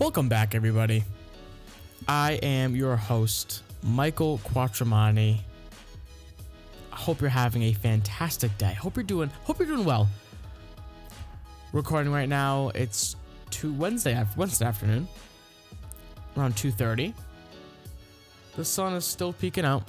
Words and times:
Welcome 0.00 0.30
back, 0.30 0.54
everybody. 0.54 1.04
I 2.08 2.40
am 2.42 2.74
your 2.74 2.96
host, 2.96 3.62
Michael 3.82 4.38
Quattramani. 4.38 5.40
I 6.90 6.96
hope 6.96 7.20
you're 7.20 7.28
having 7.28 7.64
a 7.64 7.74
fantastic 7.74 8.56
day. 8.56 8.72
Hope 8.72 8.96
you're 8.96 9.04
doing. 9.04 9.28
Hope 9.44 9.58
you're 9.58 9.68
doing 9.68 9.84
well. 9.84 10.08
Recording 11.74 12.10
right 12.10 12.30
now. 12.30 12.70
It's 12.74 13.14
two 13.50 13.74
Wednesday 13.74 14.24
Wednesday 14.38 14.64
afternoon, 14.64 15.06
around 16.34 16.56
two 16.56 16.70
thirty. 16.70 17.12
The 18.56 18.64
sun 18.64 18.94
is 18.94 19.04
still 19.04 19.34
peeking 19.34 19.66
out, 19.66 19.82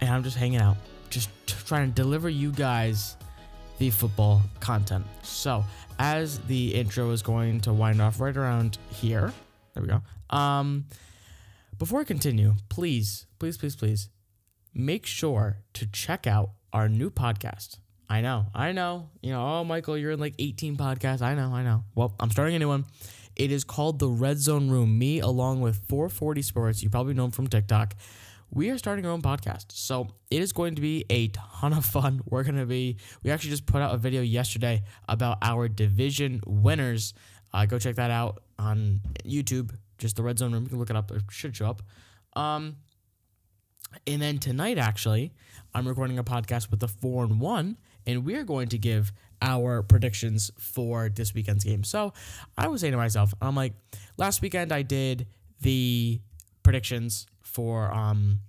and 0.00 0.10
I'm 0.10 0.24
just 0.24 0.36
hanging 0.36 0.60
out, 0.60 0.78
just 1.10 1.30
trying 1.46 1.90
to 1.90 1.94
deliver 1.94 2.28
you 2.28 2.50
guys 2.50 3.16
the 3.78 3.90
football 3.90 4.42
content. 4.60 5.04
So, 5.22 5.64
as 5.98 6.38
the 6.40 6.74
intro 6.74 7.10
is 7.10 7.22
going 7.22 7.60
to 7.62 7.72
wind 7.72 8.00
off 8.00 8.20
right 8.20 8.36
around 8.36 8.78
here, 8.90 9.32
there 9.74 9.82
we 9.82 9.88
go. 9.88 10.02
Um, 10.36 10.86
before 11.78 12.00
I 12.00 12.04
continue, 12.04 12.54
please, 12.68 13.26
please, 13.38 13.56
please, 13.56 13.76
please, 13.76 14.08
make 14.74 15.06
sure 15.06 15.58
to 15.74 15.86
check 15.86 16.26
out 16.26 16.50
our 16.72 16.88
new 16.88 17.10
podcast. 17.10 17.78
I 18.08 18.20
know, 18.20 18.46
I 18.54 18.72
know. 18.72 19.10
You 19.22 19.32
know, 19.32 19.46
oh, 19.46 19.64
Michael, 19.64 19.96
you're 19.96 20.12
in 20.12 20.20
like 20.20 20.34
18 20.38 20.76
podcasts. 20.76 21.22
I 21.22 21.34
know, 21.34 21.52
I 21.52 21.62
know. 21.62 21.84
Well, 21.94 22.14
I'm 22.20 22.30
starting 22.30 22.54
a 22.54 22.58
new 22.58 22.68
one. 22.68 22.84
It 23.36 23.50
is 23.50 23.64
called 23.64 23.98
The 23.98 24.08
Red 24.08 24.38
Zone 24.38 24.70
Room. 24.70 24.98
Me, 24.98 25.18
along 25.20 25.60
with 25.60 25.76
440 25.88 26.42
Sports, 26.42 26.82
you 26.82 26.90
probably 26.90 27.14
know 27.14 27.24
him 27.24 27.30
from 27.32 27.48
TikTok. 27.48 27.94
We 28.54 28.70
are 28.70 28.78
starting 28.78 29.04
our 29.04 29.10
own 29.10 29.20
podcast. 29.20 29.72
So 29.72 30.06
it 30.30 30.40
is 30.40 30.52
going 30.52 30.76
to 30.76 30.80
be 30.80 31.04
a 31.10 31.26
ton 31.28 31.72
of 31.72 31.84
fun. 31.84 32.20
We're 32.24 32.44
going 32.44 32.56
to 32.56 32.66
be, 32.66 32.98
we 33.24 33.32
actually 33.32 33.50
just 33.50 33.66
put 33.66 33.82
out 33.82 33.92
a 33.92 33.98
video 33.98 34.22
yesterday 34.22 34.84
about 35.08 35.38
our 35.42 35.66
division 35.66 36.40
winners. 36.46 37.14
Uh, 37.52 37.66
go 37.66 37.80
check 37.80 37.96
that 37.96 38.12
out 38.12 38.44
on 38.56 39.00
YouTube. 39.24 39.74
Just 39.98 40.14
the 40.14 40.22
Red 40.22 40.38
Zone 40.38 40.52
Room. 40.52 40.62
You 40.62 40.68
can 40.68 40.78
look 40.78 40.90
it 40.90 40.94
up. 40.94 41.10
It 41.10 41.22
should 41.30 41.56
show 41.56 41.66
up. 41.66 41.82
Um, 42.36 42.76
and 44.06 44.22
then 44.22 44.38
tonight, 44.38 44.78
actually, 44.78 45.32
I'm 45.74 45.88
recording 45.88 46.18
a 46.18 46.24
podcast 46.24 46.70
with 46.70 46.78
the 46.78 46.88
four 46.88 47.24
and 47.24 47.40
one, 47.40 47.76
and 48.06 48.24
we 48.24 48.36
are 48.36 48.44
going 48.44 48.68
to 48.68 48.78
give 48.78 49.12
our 49.42 49.82
predictions 49.82 50.52
for 50.58 51.08
this 51.08 51.34
weekend's 51.34 51.64
game. 51.64 51.82
So 51.82 52.12
I 52.56 52.68
was 52.68 52.80
saying 52.82 52.92
to 52.92 52.98
myself, 52.98 53.34
I'm 53.42 53.56
like, 53.56 53.72
last 54.16 54.42
weekend 54.42 54.72
I 54.72 54.82
did 54.82 55.26
the 55.60 56.20
predictions 56.62 57.26
for 57.42 57.92
um 57.92 58.40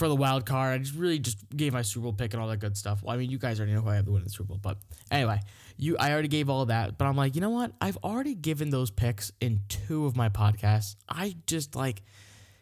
for 0.00 0.08
the 0.08 0.16
wild 0.16 0.46
card. 0.46 0.72
I 0.72 0.78
just 0.78 0.96
really 0.96 1.18
just 1.18 1.38
gave 1.54 1.74
my 1.74 1.82
Super 1.82 2.04
Bowl 2.04 2.14
pick 2.14 2.32
and 2.32 2.42
all 2.42 2.48
that 2.48 2.56
good 2.56 2.74
stuff. 2.74 3.02
Well, 3.02 3.14
I 3.14 3.18
mean, 3.18 3.30
you 3.30 3.36
guys 3.36 3.60
already 3.60 3.74
know 3.74 3.82
who 3.82 3.90
I 3.90 3.96
have 3.96 4.06
to 4.06 4.12
win 4.12 4.24
the 4.24 4.30
Super 4.30 4.44
Bowl, 4.44 4.58
but 4.60 4.78
anyway, 5.10 5.40
you 5.76 5.98
I 5.98 6.10
already 6.12 6.28
gave 6.28 6.48
all 6.48 6.64
that. 6.66 6.96
But 6.96 7.04
I'm 7.04 7.18
like, 7.18 7.34
you 7.34 7.42
know 7.42 7.50
what? 7.50 7.72
I've 7.82 7.98
already 7.98 8.34
given 8.34 8.70
those 8.70 8.90
picks 8.90 9.30
in 9.42 9.60
two 9.68 10.06
of 10.06 10.16
my 10.16 10.30
podcasts. 10.30 10.96
I 11.06 11.36
just 11.46 11.76
like 11.76 12.02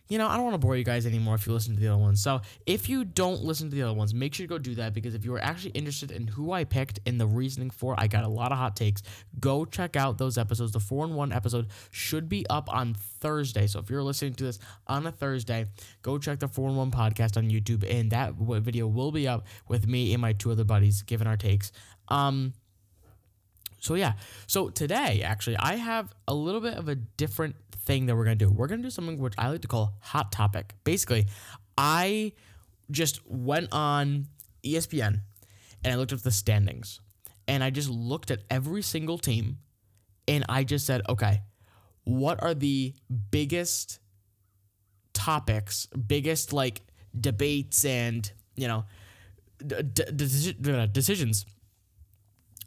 you 0.09 0.17
know, 0.17 0.27
I 0.27 0.37
don't 0.37 0.45
want 0.45 0.55
to 0.55 0.59
bore 0.59 0.77
you 0.77 0.85
guys 0.85 1.07
anymore 1.07 1.35
if 1.35 1.47
you 1.47 1.53
listen 1.53 1.75
to 1.75 1.81
the 1.81 1.89
other 1.89 1.99
ones. 1.99 2.23
So 2.23 2.41
if 2.67 2.89
you 2.89 3.05
don't 3.05 3.43
listen 3.43 3.69
to 3.69 3.77
the 3.77 3.83
other 3.83 3.95
ones, 3.95 4.15
make 4.15 4.35
sure 4.35 4.45
to 4.45 4.49
go 4.49 4.59
do 4.59 4.75
that 4.77 4.95
because 4.95 5.15
if 5.15 5.25
you 5.25 5.35
are 5.35 5.41
actually 5.41 5.73
interested 5.73 6.11
in 6.11 6.27
who 6.27 6.53
I 6.53 6.65
picked 6.65 7.01
and 7.07 7.21
the 7.21 7.27
reasoning 7.27 7.71
for, 7.71 7.95
I 7.99 8.07
got 8.07 8.25
a 8.25 8.29
lot 8.29 8.51
of 8.51 8.59
hot 8.59 8.75
takes. 8.75 9.03
Go 9.39 9.65
check 9.65 9.97
out 9.97 10.17
those 10.17 10.39
episodes. 10.39 10.73
The 10.73 10.81
four 10.81 11.05
and 11.05 11.15
one 11.15 11.33
episode 11.33 11.69
should 11.91 12.29
be 12.29 12.47
up 12.49 12.73
on 12.73 12.95
Thursday. 12.95 13.67
So 13.67 13.81
if 13.81 13.91
you're 13.91 14.03
listening 14.03 14.35
to 14.35 14.45
this 14.45 14.59
on 14.87 15.07
a 15.07 15.13
Thursday, 15.13 15.67
go 16.03 16.19
check 16.19 16.39
the 16.39 16.49
four 16.49 16.69
and 16.69 16.77
one 16.79 16.91
podcast 16.91 17.37
on 17.37 17.51
YouTube, 17.51 17.85
and 17.89 18.11
that 18.11 18.35
video 18.35 18.87
will 18.87 19.13
be 19.13 19.29
up 19.29 19.47
with 19.69 19.87
me 19.87 20.15
and 20.15 20.23
my 20.23 20.33
two 20.33 20.51
other 20.51 20.65
buddies 20.65 21.03
giving 21.03 21.27
our 21.27 21.37
takes. 21.37 21.73
Um. 22.09 22.55
So 23.81 23.95
yeah, 23.95 24.15
so 24.47 24.69
today 24.69 25.23
actually 25.25 25.57
I 25.57 25.77
have 25.77 26.13
a 26.27 26.35
little 26.35 26.61
bit 26.61 26.75
of 26.75 26.89
a 26.89 26.95
different 26.95 27.57
thing 27.85 28.07
that 28.07 28.17
we're 28.17 28.25
to 28.39 28.45
do. 28.45 28.51
We're 28.51 28.69
to 28.81 28.87
do 28.87 28.91
something 28.91 29.19
which 29.19 29.35
I 29.39 29.49
like 29.49 29.63
to 29.63 29.69
call 29.69 29.95
hot 30.01 30.33
topic. 30.33 30.75
Basically, 30.85 31.27
I 31.77 32.33
just 32.91 33.21
went 33.27 33.73
on 33.73 34.27
ESPN 34.65 35.21
and 35.85 35.93
I 35.93 35.97
looked 35.97 36.13
at 36.13 36.23
the 36.23 36.31
standings 36.31 37.01
and 37.47 37.63
I 37.63 37.71
just 37.71 37.89
looked 37.89 38.31
at 38.31 38.41
every 38.51 38.83
single 38.83 39.19
team 39.19 39.59
and 40.27 40.45
I 40.49 40.65
just 40.65 40.87
said, 40.87 41.03
okay, 41.09 41.43
what 42.05 42.43
are 42.43 42.55
the 42.55 42.95
biggest 43.31 44.01
topics, 45.15 45.87
biggest 45.87 46.53
like 46.53 46.83
debates 47.19 47.85
and, 47.85 48.31
you 48.57 48.69
know, 48.69 48.85
d- 49.67 49.83
d- 49.83 50.87
decisions 50.93 51.47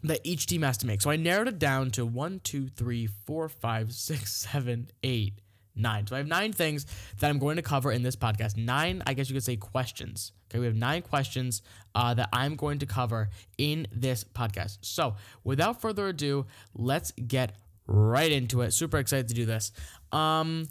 that 0.04 0.20
each 0.24 0.48
team 0.48 0.62
has 0.64 0.78
to 0.80 0.88
make. 0.88 1.02
So 1.02 1.10
I 1.10 1.16
narrowed 1.16 1.48
it 1.48 1.60
down 1.60 1.92
to 1.92 2.06
one, 2.06 2.42
two, 2.44 2.68
three, 2.68 3.08
four, 3.08 3.50
five, 3.50 3.94
six, 3.94 4.34
seven, 4.52 4.90
eight, 5.04 5.34
nine. 5.76 6.08
So 6.08 6.16
I 6.16 6.20
have 6.20 6.28
nine 6.28 6.54
things 6.54 6.86
that 7.20 7.30
I'm 7.30 7.40
going 7.40 7.56
to 7.56 7.62
cover 7.62 7.92
in 7.92 8.04
this 8.04 8.16
podcast. 8.16 8.58
Nine, 8.58 9.04
I 9.06 9.14
guess 9.14 9.30
you 9.30 9.36
could 9.36 9.44
say, 9.44 9.56
questions. 9.56 10.32
Okay, 10.50 10.60
we 10.60 10.66
have 10.66 10.76
nine 10.76 11.02
questions 11.02 11.62
uh, 11.96 12.14
that 12.16 12.30
I'm 12.34 12.56
going 12.56 12.80
to 12.80 12.86
cover 12.86 13.30
in 13.58 13.88
this 13.92 14.24
podcast. 14.24 14.80
So 14.82 15.16
without 15.44 15.82
further 15.82 16.08
ado, 16.08 16.46
let's 16.74 17.12
get 17.12 17.56
right 17.88 18.32
into 18.32 18.62
it. 18.62 18.72
Super 18.72 18.98
excited 18.98 19.28
to 19.30 19.34
do 19.34 19.46
this. 19.46 19.72
Um, 20.12 20.68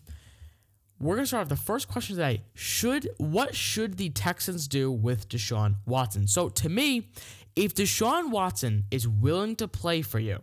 we're 1.00 1.14
gonna 1.14 1.26
start 1.26 1.42
off 1.44 1.48
the 1.48 1.56
first 1.56 1.88
question 1.88 2.16
today. 2.16 2.42
Should 2.54 3.08
what 3.16 3.54
should 3.54 3.96
the 3.96 4.10
Texans 4.10 4.69
do 4.69 4.92
with 4.92 5.30
Deshaun 5.30 5.76
Watson? 5.86 6.26
So 6.26 6.50
to 6.50 6.69
me, 6.69 7.08
if 7.56 7.75
Deshaun 7.75 8.31
Watson 8.31 8.84
is 8.91 9.06
willing 9.06 9.56
to 9.56 9.69
play 9.69 10.03
for 10.03 10.19
you, 10.19 10.41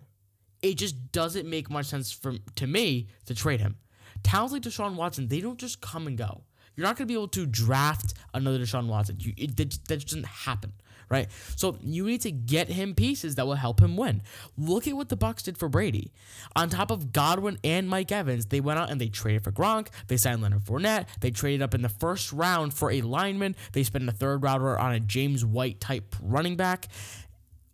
it 0.62 0.75
just 0.75 1.12
doesn't 1.12 1.50
make 1.50 1.69
much 1.69 1.88
sense 1.88 2.12
for 2.12 2.34
to 2.56 2.68
me 2.68 3.07
to 3.25 3.35
trade 3.35 3.59
him. 3.59 3.78
Talents 4.23 4.53
like 4.53 4.63
Deshaun 4.63 4.95
Watson, 4.95 5.28
they 5.28 5.40
don't 5.40 5.59
just 5.59 5.81
come 5.81 6.07
and 6.07 6.18
go. 6.18 6.44
You're 6.75 6.85
not 6.85 6.97
going 6.97 7.07
to 7.07 7.12
be 7.12 7.16
able 7.16 7.28
to 7.29 7.45
draft 7.45 8.13
another 8.34 8.59
Deshaun 8.59 8.88
Watson. 8.88 9.18
You, 9.19 9.34
it, 9.38 9.57
that, 9.57 9.78
that 9.88 9.95
just 9.97 10.07
doesn't 10.07 10.25
happen, 10.25 10.73
right? 11.09 11.28
So 11.56 11.78
you 11.81 12.06
need 12.06 12.22
to 12.22 12.31
get 12.31 12.69
him 12.69 12.95
pieces 12.95 13.35
that 13.35 13.47
will 13.47 13.56
help 13.56 13.81
him 13.81 13.97
win. 13.97 14.22
Look 14.57 14.88
at 14.88 14.95
what 14.95 15.09
the 15.09 15.16
Bucks 15.16 15.44
did 15.44 15.57
for 15.57 15.69
Brady. 15.69 16.12
On 16.56 16.69
top 16.69 16.91
of 16.91 17.13
Godwin 17.13 17.59
and 17.63 17.90
Mike 17.90 18.12
Evans, 18.12 18.47
they 18.47 18.59
went 18.59 18.79
out 18.79 18.90
and 18.90 19.00
they 19.00 19.07
traded 19.07 19.44
for 19.44 19.51
Gronk. 19.51 19.88
They 20.07 20.18
signed 20.18 20.41
Leonard 20.41 20.63
Fournette. 20.63 21.07
They 21.22 21.31
traded 21.31 21.62
up 21.62 21.73
in 21.73 21.81
the 21.81 21.90
first 21.90 22.31
round 22.34 22.73
for 22.73 22.91
a 22.91 23.01
lineman. 23.01 23.56
They 23.73 23.84
spent 23.84 24.07
a 24.07 24.12
third 24.12 24.44
rounder 24.44 24.78
on 24.78 24.94
a 24.94 25.00
James 25.00 25.45
White 25.45 25.79
type 25.79 26.16
running 26.22 26.56
back. 26.56 26.88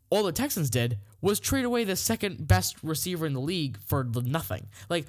All 0.10 0.24
the 0.24 0.32
Texans 0.32 0.70
did 0.70 1.00
was 1.22 1.40
trade 1.40 1.66
away 1.66 1.86
the 1.86 1.96
second 1.96 2.48
best 2.48 2.76
receiver 2.84 3.26
in 3.26 3.34
the 3.34 3.40
league 3.40 3.80
for 3.86 4.04
nothing. 4.04 4.68
Like 4.90 5.08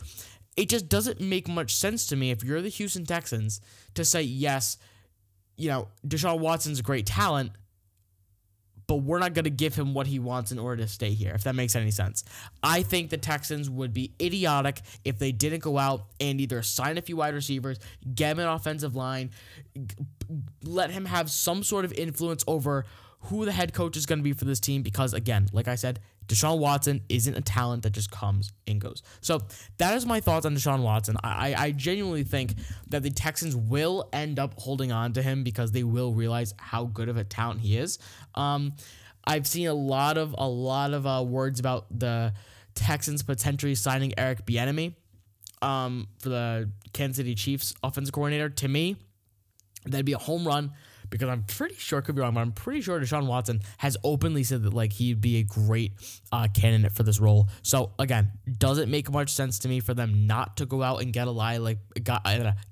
it 0.56 0.68
just 0.68 0.88
doesn't 0.88 1.20
make 1.20 1.48
much 1.48 1.74
sense 1.74 2.06
to 2.06 2.16
me 2.16 2.30
if 2.30 2.44
you're 2.44 2.62
the 2.62 2.68
Houston 2.68 3.04
Texans 3.04 3.60
to 3.94 4.04
say, 4.04 4.22
yes, 4.22 4.78
you 5.56 5.68
know, 5.68 5.88
Deshaun 6.06 6.38
Watson's 6.38 6.80
a 6.80 6.82
great 6.82 7.06
talent, 7.06 7.52
but 8.86 8.96
we're 8.96 9.18
not 9.18 9.34
going 9.34 9.44
to 9.44 9.50
give 9.50 9.74
him 9.74 9.94
what 9.94 10.06
he 10.06 10.18
wants 10.18 10.52
in 10.52 10.58
order 10.58 10.82
to 10.82 10.88
stay 10.88 11.10
here, 11.10 11.32
if 11.34 11.44
that 11.44 11.54
makes 11.54 11.74
any 11.76 11.90
sense. 11.90 12.24
I 12.62 12.82
think 12.82 13.10
the 13.10 13.16
Texans 13.16 13.70
would 13.70 13.94
be 13.94 14.12
idiotic 14.20 14.80
if 15.04 15.18
they 15.18 15.32
didn't 15.32 15.60
go 15.60 15.78
out 15.78 16.06
and 16.20 16.40
either 16.40 16.62
sign 16.62 16.98
a 16.98 17.02
few 17.02 17.16
wide 17.16 17.34
receivers, 17.34 17.78
get 18.14 18.32
him 18.32 18.40
an 18.40 18.48
offensive 18.48 18.94
line, 18.94 19.30
let 20.62 20.90
him 20.90 21.06
have 21.06 21.30
some 21.30 21.62
sort 21.62 21.84
of 21.84 21.92
influence 21.92 22.44
over 22.46 22.84
who 23.20 23.44
the 23.44 23.52
head 23.52 23.72
coach 23.72 23.96
is 23.96 24.04
going 24.06 24.18
to 24.18 24.22
be 24.22 24.32
for 24.32 24.44
this 24.44 24.60
team 24.60 24.82
because, 24.82 25.14
again, 25.14 25.48
like 25.52 25.66
I 25.68 25.76
said, 25.76 26.00
Deshaun 26.26 26.58
Watson 26.58 27.02
isn't 27.08 27.34
a 27.34 27.40
talent 27.40 27.82
that 27.82 27.92
just 27.92 28.10
comes 28.10 28.52
and 28.66 28.80
goes. 28.80 29.02
So 29.20 29.42
that 29.78 29.94
is 29.96 30.06
my 30.06 30.20
thoughts 30.20 30.46
on 30.46 30.54
Deshaun 30.54 30.82
Watson. 30.82 31.16
I, 31.22 31.54
I 31.56 31.70
genuinely 31.72 32.24
think 32.24 32.54
that 32.88 33.02
the 33.02 33.10
Texans 33.10 33.54
will 33.54 34.08
end 34.12 34.38
up 34.38 34.54
holding 34.58 34.92
on 34.92 35.12
to 35.14 35.22
him 35.22 35.44
because 35.44 35.72
they 35.72 35.84
will 35.84 36.12
realize 36.12 36.54
how 36.58 36.84
good 36.84 37.08
of 37.08 37.16
a 37.16 37.24
talent 37.24 37.60
he 37.60 37.76
is. 37.76 37.98
Um, 38.34 38.74
I've 39.26 39.46
seen 39.46 39.68
a 39.68 39.74
lot 39.74 40.18
of 40.18 40.34
a 40.36 40.48
lot 40.48 40.92
of 40.92 41.06
uh, 41.06 41.24
words 41.26 41.60
about 41.60 41.86
the 41.98 42.34
Texans 42.74 43.22
potentially 43.22 43.74
signing 43.74 44.12
Eric 44.18 44.44
Bieniemy 44.44 44.94
um, 45.62 46.08
for 46.18 46.28
the 46.28 46.70
Kansas 46.92 47.16
City 47.16 47.34
Chiefs 47.34 47.74
offensive 47.82 48.12
coordinator. 48.12 48.48
To 48.50 48.68
me, 48.68 48.96
that'd 49.86 50.04
be 50.06 50.12
a 50.12 50.18
home 50.18 50.46
run 50.46 50.72
because 51.14 51.28
I'm 51.28 51.44
pretty 51.44 51.76
sure, 51.76 52.02
could 52.02 52.16
be 52.16 52.22
wrong, 52.22 52.34
but 52.34 52.40
I'm 52.40 52.50
pretty 52.50 52.80
sure 52.80 52.98
Deshaun 52.98 53.28
Watson 53.28 53.60
has 53.78 53.96
openly 54.02 54.42
said 54.42 54.64
that 54.64 54.74
like 54.74 54.92
he'd 54.92 55.20
be 55.20 55.36
a 55.36 55.44
great 55.44 55.92
uh, 56.32 56.48
candidate 56.52 56.90
for 56.90 57.04
this 57.04 57.20
role. 57.20 57.48
So 57.62 57.92
again, 58.00 58.32
does 58.58 58.78
it 58.78 58.88
make 58.88 59.08
much 59.12 59.32
sense 59.32 59.60
to 59.60 59.68
me 59.68 59.78
for 59.78 59.94
them 59.94 60.26
not 60.26 60.56
to 60.56 60.66
go 60.66 60.82
out 60.82 61.02
and 61.02 61.12
get 61.12 61.28
a 61.28 61.32
guy 61.32 61.58
like 61.58 61.78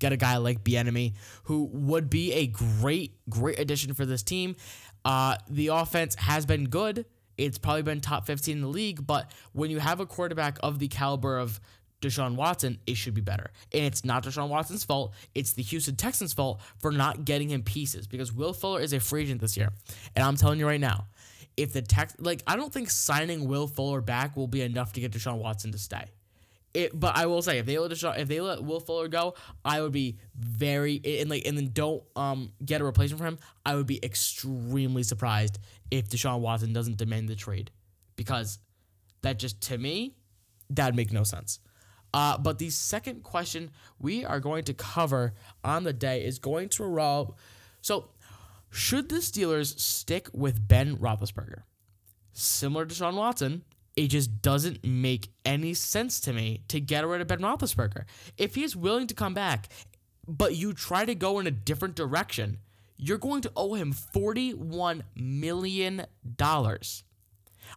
get 0.00 0.12
a 0.12 0.16
guy 0.16 0.38
like 0.38 0.64
Bieniemy 0.64 1.14
who 1.44 1.70
would 1.72 2.10
be 2.10 2.32
a 2.32 2.48
great 2.48 3.12
great 3.30 3.60
addition 3.60 3.94
for 3.94 4.04
this 4.04 4.24
team? 4.24 4.56
Uh, 5.04 5.36
the 5.48 5.68
offense 5.68 6.16
has 6.16 6.44
been 6.44 6.64
good. 6.64 7.06
It's 7.38 7.58
probably 7.58 7.82
been 7.82 8.00
top 8.00 8.26
15 8.26 8.56
in 8.56 8.60
the 8.60 8.66
league, 8.66 9.06
but 9.06 9.30
when 9.52 9.70
you 9.70 9.78
have 9.78 10.00
a 10.00 10.06
quarterback 10.06 10.58
of 10.64 10.80
the 10.80 10.88
caliber 10.88 11.38
of 11.38 11.60
Deshaun 12.02 12.34
Watson, 12.34 12.78
it 12.87 12.96
should 12.96 13.14
be 13.14 13.20
better. 13.20 13.50
And 13.72 13.84
it's 13.84 14.04
not 14.04 14.25
Deshaun 14.25 14.49
Watson's 14.49 14.84
fault. 14.84 15.14
It's 15.34 15.52
the 15.52 15.62
Houston 15.62 15.96
Texans' 15.96 16.32
fault 16.32 16.60
for 16.78 16.90
not 16.90 17.25
getting 17.25 17.49
him 17.49 17.62
pieces 17.62 18.06
because 18.06 18.32
Will 18.32 18.52
Fuller 18.52 18.81
is 18.81 18.93
a 18.93 19.00
free 19.00 19.22
agent 19.22 19.40
this 19.40 19.56
year. 19.56 19.70
And 20.14 20.25
I'm 20.25 20.37
telling 20.37 20.58
you 20.58 20.66
right 20.66 20.81
now, 20.81 21.06
if 21.56 21.72
the 21.72 21.82
text 21.82 22.20
like 22.20 22.43
I 22.46 22.56
don't 22.56 22.72
think 22.72 22.90
signing 22.90 23.46
Will 23.46 23.66
Fuller 23.69 24.00
back 24.00 24.37
will 24.37 24.49
be 24.49 24.62
enough 24.62 24.93
to 24.94 25.00
get 25.00 25.12
Deshaun 25.12 25.38
Watson 25.38 25.72
to 25.72 25.78
stay. 25.78 26.04
It, 26.75 26.99
but 26.99 27.14
I 27.14 27.26
will 27.26 27.43
say 27.43 27.58
if 27.58 27.66
they 27.66 27.78
let 27.78 27.90
Deshaun, 27.90 28.19
if 28.19 28.28
they 28.28 28.40
let 28.40 28.64
Will 28.64 28.81
Fuller 28.81 29.06
go, 29.06 29.34
I 29.62 29.82
would 29.82 29.93
be 29.93 30.19
very 30.34 31.00
and 31.05 31.28
like 31.28 31.46
and 31.46 31.56
then 31.56 31.70
don't 31.72 32.02
um 32.16 32.52
get 32.64 32.81
a 32.81 32.84
replacement 32.84 33.20
for 33.20 33.26
him. 33.26 33.38
I 33.64 33.76
would 33.76 33.87
be 33.87 34.02
extremely 34.02 35.02
surprised 35.02 35.58
if 35.90 36.08
Deshaun 36.08 36.40
Watson 36.40 36.72
doesn't 36.72 36.96
demand 36.96 37.28
the 37.28 37.37
trade 37.37 37.70
because 38.16 38.58
that 39.20 39.38
just 39.38 39.60
to 39.62 39.78
me 39.78 40.14
that'd 40.70 40.96
make 40.96 41.12
no 41.12 41.22
sense. 41.22 41.60
Uh, 42.14 42.36
but 42.36 42.58
the 42.58 42.70
second 42.70 43.22
question 43.22 43.70
we 43.98 44.24
are 44.24 44.40
going 44.40 44.64
to 44.64 44.74
cover 44.74 45.34
on 45.64 45.84
the 45.84 45.92
day 45.92 46.24
is 46.24 46.38
going 46.38 46.68
to 46.70 46.84
revolve. 46.84 47.34
So, 47.80 48.10
should 48.70 49.08
the 49.08 49.16
Steelers 49.16 49.78
stick 49.78 50.28
with 50.32 50.66
Ben 50.66 50.96
Roethlisberger? 50.96 51.62
Similar 52.32 52.86
to 52.86 52.94
Sean 52.94 53.16
Watson, 53.16 53.64
it 53.96 54.08
just 54.08 54.40
doesn't 54.40 54.84
make 54.84 55.28
any 55.44 55.74
sense 55.74 56.20
to 56.20 56.32
me 56.32 56.62
to 56.68 56.80
get 56.80 57.06
rid 57.06 57.20
of 57.20 57.26
Ben 57.26 57.40
Roethlisberger. 57.40 58.04
If 58.38 58.54
he 58.54 58.62
is 58.62 58.74
willing 58.74 59.06
to 59.08 59.14
come 59.14 59.34
back, 59.34 59.68
but 60.26 60.56
you 60.56 60.72
try 60.72 61.04
to 61.04 61.14
go 61.14 61.38
in 61.38 61.46
a 61.46 61.50
different 61.50 61.94
direction, 61.94 62.58
you're 62.96 63.18
going 63.18 63.42
to 63.42 63.52
owe 63.56 63.74
him 63.74 63.92
$41 63.92 65.02
million. 65.16 66.06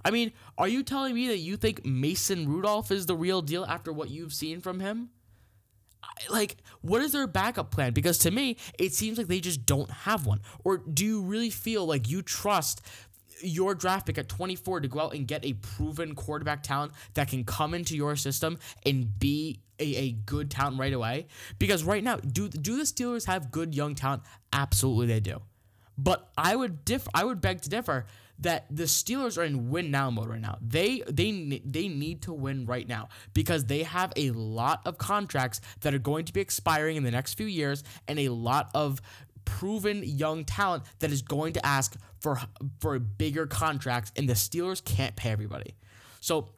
I 0.04 0.12
mean, 0.12 0.32
are 0.58 0.68
you 0.68 0.84
telling 0.84 1.14
me 1.14 1.28
that 1.28 1.38
you 1.38 1.58
think 1.58 1.86
Mason 1.86 2.48
Rudolph 2.50 2.92
is 2.92 3.06
the 3.06 3.16
real 3.16 3.42
deal 3.42 3.66
after 3.66 3.94
what 3.94 4.10
you've 4.10 4.34
seen 4.34 4.62
from 4.62 4.80
him? 4.80 5.10
Like, 6.30 6.58
what 6.82 7.02
is 7.02 7.12
their 7.12 7.28
backup 7.28 7.72
plan? 7.72 7.94
Because 7.94 8.18
to 8.20 8.32
me, 8.32 8.58
it 8.80 8.94
seems 8.94 9.18
like 9.18 9.28
they 9.28 9.40
just 9.40 9.66
don't 9.66 9.90
have 9.90 10.26
one. 10.26 10.42
Or 10.64 10.78
do 10.78 11.06
you 11.06 11.22
really 11.22 11.50
feel 11.50 11.86
like 11.86 12.10
you 12.10 12.22
trust 12.22 12.82
your 13.42 13.76
draft 13.76 14.06
pick 14.06 14.18
at 14.18 14.30
24 14.30 14.82
to 14.82 14.88
go 14.88 15.00
out 15.02 15.14
and 15.14 15.28
get 15.28 15.44
a 15.46 15.54
proven 15.54 16.16
quarterback 16.16 16.64
talent 16.64 16.94
that 17.16 17.28
can 17.28 17.44
come 17.44 17.74
into 17.74 17.96
your 17.96 18.16
system 18.16 18.58
and 18.86 19.20
be 19.20 19.60
a, 19.80 19.96
a 19.96 20.12
good 20.12 20.50
talent 20.50 20.80
right 20.80 20.94
away? 20.94 21.28
Because 21.60 21.84
right 21.84 22.04
now, 22.04 22.18
do 22.18 22.48
do 22.48 22.78
the 22.78 22.84
Steelers 22.84 23.26
have 23.26 23.52
good 23.52 23.76
young 23.76 23.96
talent? 23.96 24.24
Absolutely 24.54 25.08
they 25.08 25.20
do. 25.20 25.42
But 25.98 26.30
I 26.38 26.56
would 26.56 26.86
diff 26.86 27.08
I 27.14 27.24
would 27.24 27.42
beg 27.42 27.62
to 27.62 27.70
differ 27.70 28.06
that 28.40 28.66
the 28.70 28.84
Steelers 28.84 29.38
are 29.38 29.44
in 29.44 29.70
win 29.70 29.92
now 29.92 30.10
mode 30.10 30.28
right 30.28 30.42
now. 30.42 30.58
They 30.62 31.02
they 31.10 31.62
they 31.66 31.88
need 31.88 32.22
to 32.24 32.34
win 32.34 32.66
right 32.66 32.88
now 32.88 33.10
because 33.34 33.66
they 33.66 33.84
have 33.84 34.12
a 34.16 34.32
lot 34.32 34.82
of 34.86 34.98
contracts 34.98 35.62
that 35.82 35.94
are 35.94 36.00
going 36.00 36.26
to 36.26 36.34
be 36.34 36.42
expiring 36.42 36.98
in 36.98 37.04
the 37.04 37.12
next 37.12 37.36
few 37.36 37.48
years 37.48 37.84
and 38.08 38.20
a 38.20 38.30
lot 38.30 38.70
of 38.74 39.02
proven 39.46 40.04
young 40.04 40.44
talent 40.44 40.84
that 41.00 41.12
is 41.12 41.22
going 41.22 41.54
to 41.54 41.66
ask 41.66 41.96
for 42.20 42.40
for 42.80 42.98
bigger 43.00 43.46
contracts 43.46 44.12
and 44.16 44.28
the 44.28 44.34
Steelers 44.34 44.84
can't 44.84 45.16
pay 45.16 45.30
everybody. 45.30 45.76
So 46.20 46.50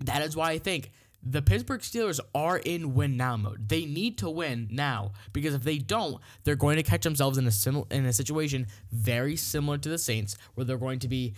that 0.00 0.22
is 0.22 0.36
why 0.36 0.50
I 0.50 0.58
think 0.58 0.92
the 1.24 1.40
Pittsburgh 1.40 1.80
Steelers 1.80 2.20
are 2.34 2.58
in 2.58 2.94
win 2.94 3.16
now 3.16 3.36
mode. 3.36 3.68
They 3.68 3.86
need 3.86 4.18
to 4.18 4.28
win 4.28 4.68
now 4.70 5.12
because 5.32 5.54
if 5.54 5.62
they 5.62 5.78
don't, 5.78 6.20
they're 6.44 6.54
going 6.54 6.76
to 6.76 6.82
catch 6.82 7.02
themselves 7.02 7.38
in 7.38 7.46
a 7.46 7.50
sim- 7.50 7.84
in 7.90 8.04
a 8.04 8.12
situation 8.12 8.66
very 8.92 9.36
similar 9.36 9.78
to 9.78 9.88
the 9.88 9.98
Saints 9.98 10.36
where 10.54 10.64
they're 10.64 10.76
going 10.76 10.98
to 11.00 11.08
be 11.08 11.34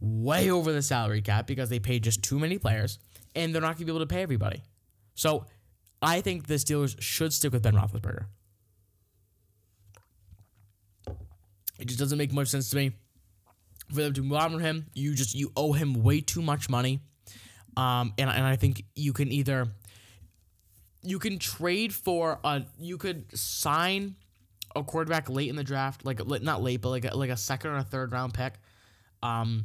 way 0.00 0.50
over 0.50 0.72
the 0.72 0.82
salary 0.82 1.22
cap 1.22 1.46
because 1.46 1.70
they 1.70 1.78
paid 1.78 2.04
just 2.04 2.22
too 2.22 2.38
many 2.38 2.58
players 2.58 2.98
and 3.34 3.54
they're 3.54 3.62
not 3.62 3.76
going 3.76 3.78
to 3.78 3.84
be 3.86 3.90
able 3.92 4.00
to 4.00 4.06
pay 4.06 4.22
everybody. 4.22 4.62
So 5.14 5.46
I 6.02 6.20
think 6.20 6.46
the 6.46 6.54
Steelers 6.54 7.00
should 7.00 7.32
stick 7.32 7.52
with 7.52 7.62
Ben 7.62 7.74
Roethlisberger. 7.74 8.26
It 11.78 11.86
just 11.86 11.98
doesn't 11.98 12.18
make 12.18 12.32
much 12.32 12.48
sense 12.48 12.68
to 12.70 12.76
me 12.76 12.92
for 13.88 14.02
them 14.02 14.12
to 14.12 14.22
move 14.22 14.38
on 14.38 14.50
from 14.52 14.60
him. 14.60 14.86
You 14.94 15.14
just 15.14 15.34
you 15.34 15.50
owe 15.56 15.72
him 15.72 16.02
way 16.02 16.20
too 16.20 16.42
much 16.42 16.68
money 16.68 17.00
um, 17.76 18.12
and, 18.18 18.30
and 18.30 18.44
I 18.44 18.56
think 18.56 18.84
you 18.94 19.12
can 19.12 19.30
either 19.30 19.68
you 21.02 21.18
can 21.18 21.38
trade 21.38 21.94
for 21.94 22.38
a 22.44 22.62
you 22.78 22.98
could 22.98 23.36
sign 23.36 24.16
a 24.76 24.84
quarterback 24.84 25.28
late 25.28 25.48
in 25.48 25.56
the 25.56 25.64
draft, 25.64 26.04
like 26.04 26.24
not 26.42 26.62
late, 26.62 26.80
but 26.80 26.90
like 26.90 27.04
a, 27.04 27.16
like 27.16 27.30
a 27.30 27.36
second 27.36 27.70
or 27.70 27.76
a 27.76 27.82
third 27.82 28.12
round 28.12 28.34
pick. 28.34 28.54
Um, 29.22 29.64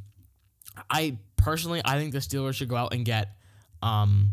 I 0.90 1.18
personally 1.38 1.81
I 1.84 1.98
think 1.98 2.12
the 2.12 2.19
Steelers 2.19 2.56
should 2.56 2.69
go 2.69 2.75
out 2.75 2.94
and 2.94 3.06
get 3.06 3.36
um 3.81 4.31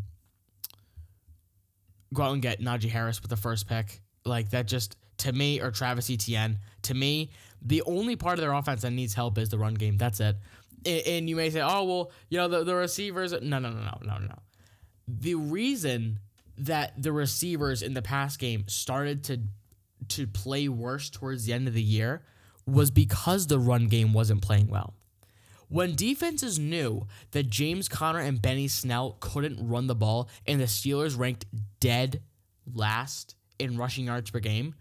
go 2.14 2.22
out 2.22 2.32
and 2.32 2.42
get 2.42 2.60
Najee 2.60 2.90
Harris 2.90 3.20
with 3.20 3.30
the 3.30 3.36
first 3.36 3.68
pick. 3.68 4.00
Like 4.24 4.50
that 4.50 4.66
just 4.66 4.96
to 5.18 5.32
me 5.32 5.60
or 5.60 5.70
Travis 5.70 6.10
Etienne. 6.10 6.58
To 6.82 6.94
me, 6.94 7.30
the 7.60 7.82
only 7.82 8.16
part 8.16 8.34
of 8.34 8.40
their 8.40 8.52
offense 8.52 8.82
that 8.82 8.90
needs 8.90 9.14
help 9.14 9.38
is 9.38 9.48
the 9.50 9.58
run 9.58 9.74
game. 9.74 9.96
That's 9.96 10.20
it 10.20 10.36
and 10.86 11.28
you 11.28 11.36
may 11.36 11.50
say, 11.50 11.60
oh, 11.60 11.84
well, 11.84 12.12
you 12.28 12.38
know, 12.38 12.48
the, 12.48 12.64
the 12.64 12.74
receivers. 12.74 13.32
No, 13.32 13.58
no, 13.58 13.70
no, 13.70 13.80
no, 13.80 13.98
no, 14.02 14.18
no. 14.18 14.38
The 15.06 15.34
reason 15.34 16.18
that 16.58 17.00
the 17.00 17.12
receivers 17.12 17.82
in 17.82 17.94
the 17.94 18.02
past 18.02 18.38
game 18.38 18.64
started 18.68 19.24
to 19.24 19.40
to 20.08 20.26
play 20.26 20.68
worse 20.68 21.10
towards 21.10 21.44
the 21.44 21.52
end 21.52 21.68
of 21.68 21.74
the 21.74 21.82
year 21.82 22.22
was 22.66 22.90
because 22.90 23.46
the 23.46 23.58
run 23.58 23.86
game 23.86 24.12
wasn't 24.12 24.42
playing 24.42 24.68
well. 24.68 24.94
When 25.68 25.94
defenses 25.94 26.58
knew 26.58 27.06
that 27.30 27.48
James 27.48 27.88
Conner 27.88 28.18
and 28.18 28.42
Benny 28.42 28.68
Snell 28.68 29.16
couldn't 29.20 29.66
run 29.66 29.86
the 29.86 29.94
ball 29.94 30.28
and 30.46 30.60
the 30.60 30.66
Steelers 30.66 31.18
ranked 31.18 31.46
dead 31.80 32.20
last 32.74 33.36
in 33.58 33.78
rushing 33.78 34.06
yards 34.06 34.30
per 34.30 34.40
game, 34.40 34.74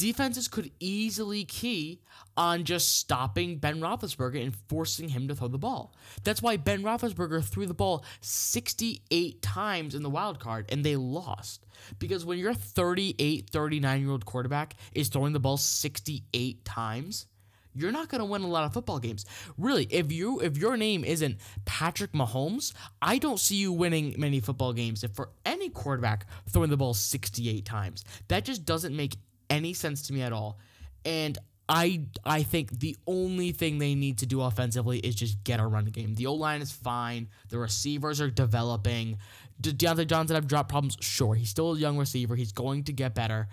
defenses 0.00 0.48
could 0.48 0.70
easily 0.80 1.44
key 1.44 2.00
on 2.34 2.64
just 2.64 2.96
stopping 2.96 3.58
Ben 3.58 3.80
Roethlisberger 3.80 4.42
and 4.42 4.56
forcing 4.66 5.10
him 5.10 5.28
to 5.28 5.34
throw 5.34 5.48
the 5.48 5.58
ball. 5.58 5.94
That's 6.24 6.40
why 6.40 6.56
Ben 6.56 6.82
Roethlisberger 6.82 7.44
threw 7.44 7.66
the 7.66 7.74
ball 7.74 8.02
68 8.22 9.42
times 9.42 9.94
in 9.94 10.02
the 10.02 10.08
wild 10.08 10.40
card 10.40 10.64
and 10.72 10.82
they 10.82 10.96
lost. 10.96 11.66
Because 11.98 12.24
when 12.24 12.38
your 12.38 12.54
38, 12.54 13.50
39 13.50 14.00
year 14.00 14.10
old 14.10 14.24
quarterback 14.24 14.74
is 14.94 15.08
throwing 15.08 15.34
the 15.34 15.38
ball 15.38 15.58
68 15.58 16.64
times, 16.64 17.26
you're 17.74 17.92
not 17.92 18.08
going 18.08 18.20
to 18.20 18.24
win 18.24 18.40
a 18.42 18.48
lot 18.48 18.64
of 18.64 18.72
football 18.72 18.98
games. 18.98 19.26
Really, 19.58 19.84
if 19.90 20.10
you 20.10 20.40
if 20.40 20.56
your 20.56 20.78
name 20.78 21.04
isn't 21.04 21.36
Patrick 21.66 22.12
Mahomes, 22.12 22.72
I 23.02 23.18
don't 23.18 23.38
see 23.38 23.56
you 23.56 23.70
winning 23.70 24.14
many 24.18 24.40
football 24.40 24.72
games 24.72 25.04
if 25.04 25.12
for 25.12 25.28
any 25.44 25.68
quarterback 25.68 26.26
throwing 26.48 26.70
the 26.70 26.76
ball 26.78 26.94
68 26.94 27.64
times. 27.64 28.02
That 28.28 28.44
just 28.44 28.64
doesn't 28.64 28.96
make 28.96 29.16
any 29.50 29.74
sense 29.74 30.02
to 30.02 30.12
me 30.12 30.22
at 30.22 30.32
all. 30.32 30.58
And 31.04 31.36
I 31.68 32.02
I 32.24 32.42
think 32.42 32.80
the 32.80 32.96
only 33.06 33.52
thing 33.52 33.78
they 33.78 33.94
need 33.94 34.18
to 34.18 34.26
do 34.26 34.40
offensively 34.40 34.98
is 34.98 35.14
just 35.14 35.42
get 35.44 35.60
a 35.60 35.66
run 35.66 35.84
game. 35.86 36.14
The 36.14 36.26
O 36.26 36.34
line 36.34 36.62
is 36.62 36.72
fine. 36.72 37.28
The 37.48 37.58
receivers 37.58 38.20
are 38.20 38.30
developing. 38.30 39.18
De- 39.60 39.72
Diontae 39.72 40.06
Johnson 40.06 40.34
have 40.34 40.48
dropped 40.48 40.68
problems. 40.68 40.96
Sure, 41.00 41.34
he's 41.34 41.50
still 41.50 41.74
a 41.74 41.78
young 41.78 41.96
receiver. 41.96 42.34
He's 42.34 42.52
going 42.52 42.84
to 42.84 42.92
get 42.92 43.14
better. 43.14 43.48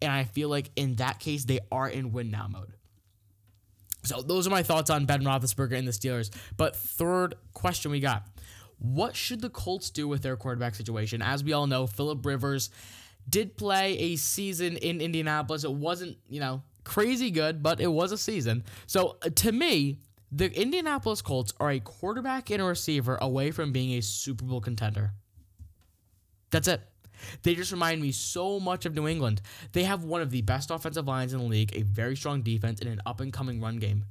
And 0.00 0.10
I 0.10 0.24
feel 0.24 0.48
like 0.48 0.70
in 0.76 0.94
that 0.96 1.18
case, 1.18 1.44
they 1.44 1.60
are 1.70 1.88
in 1.88 2.12
win 2.12 2.30
now 2.30 2.46
mode. 2.48 2.72
So 4.04 4.22
those 4.22 4.46
are 4.46 4.50
my 4.50 4.62
thoughts 4.62 4.88
on 4.88 5.04
Ben 5.04 5.22
Roethlisberger 5.22 5.76
and 5.76 5.86
the 5.86 5.92
Steelers. 5.92 6.30
But 6.56 6.74
third 6.74 7.34
question 7.52 7.90
we 7.90 8.00
got: 8.00 8.26
What 8.78 9.14
should 9.14 9.42
the 9.42 9.50
Colts 9.50 9.90
do 9.90 10.08
with 10.08 10.22
their 10.22 10.36
quarterback 10.36 10.74
situation? 10.74 11.20
As 11.20 11.44
we 11.44 11.52
all 11.52 11.66
know, 11.66 11.86
Philip 11.86 12.24
Rivers 12.24 12.70
did 13.28 13.56
play 13.56 13.98
a 13.98 14.16
season 14.16 14.76
in 14.76 15.00
Indianapolis. 15.00 15.64
It 15.64 15.72
wasn't, 15.72 16.16
you 16.28 16.40
know, 16.40 16.62
crazy 16.84 17.30
good, 17.30 17.62
but 17.62 17.80
it 17.80 17.86
was 17.86 18.12
a 18.12 18.18
season. 18.18 18.64
So 18.86 19.18
uh, 19.22 19.30
to 19.36 19.52
me, 19.52 19.98
the 20.32 20.52
Indianapolis 20.58 21.22
Colts 21.22 21.52
are 21.60 21.70
a 21.70 21.80
quarterback 21.80 22.50
and 22.50 22.60
a 22.62 22.64
receiver 22.64 23.18
away 23.20 23.50
from 23.50 23.72
being 23.72 23.98
a 23.98 24.02
Super 24.02 24.44
Bowl 24.44 24.60
contender. 24.60 25.12
That's 26.50 26.68
it. 26.68 26.80
They 27.42 27.54
just 27.54 27.72
remind 27.72 28.00
me 28.00 28.12
so 28.12 28.60
much 28.60 28.86
of 28.86 28.94
New 28.94 29.08
England. 29.08 29.42
They 29.72 29.84
have 29.84 30.04
one 30.04 30.22
of 30.22 30.30
the 30.30 30.42
best 30.42 30.70
offensive 30.70 31.06
lines 31.06 31.32
in 31.32 31.40
the 31.40 31.44
league, 31.46 31.74
a 31.74 31.82
very 31.82 32.16
strong 32.16 32.42
defense, 32.42 32.80
and 32.80 32.90
an 32.90 33.00
up 33.06 33.20
and 33.20 33.32
coming 33.32 33.60
run 33.60 33.76
game. 33.76 34.04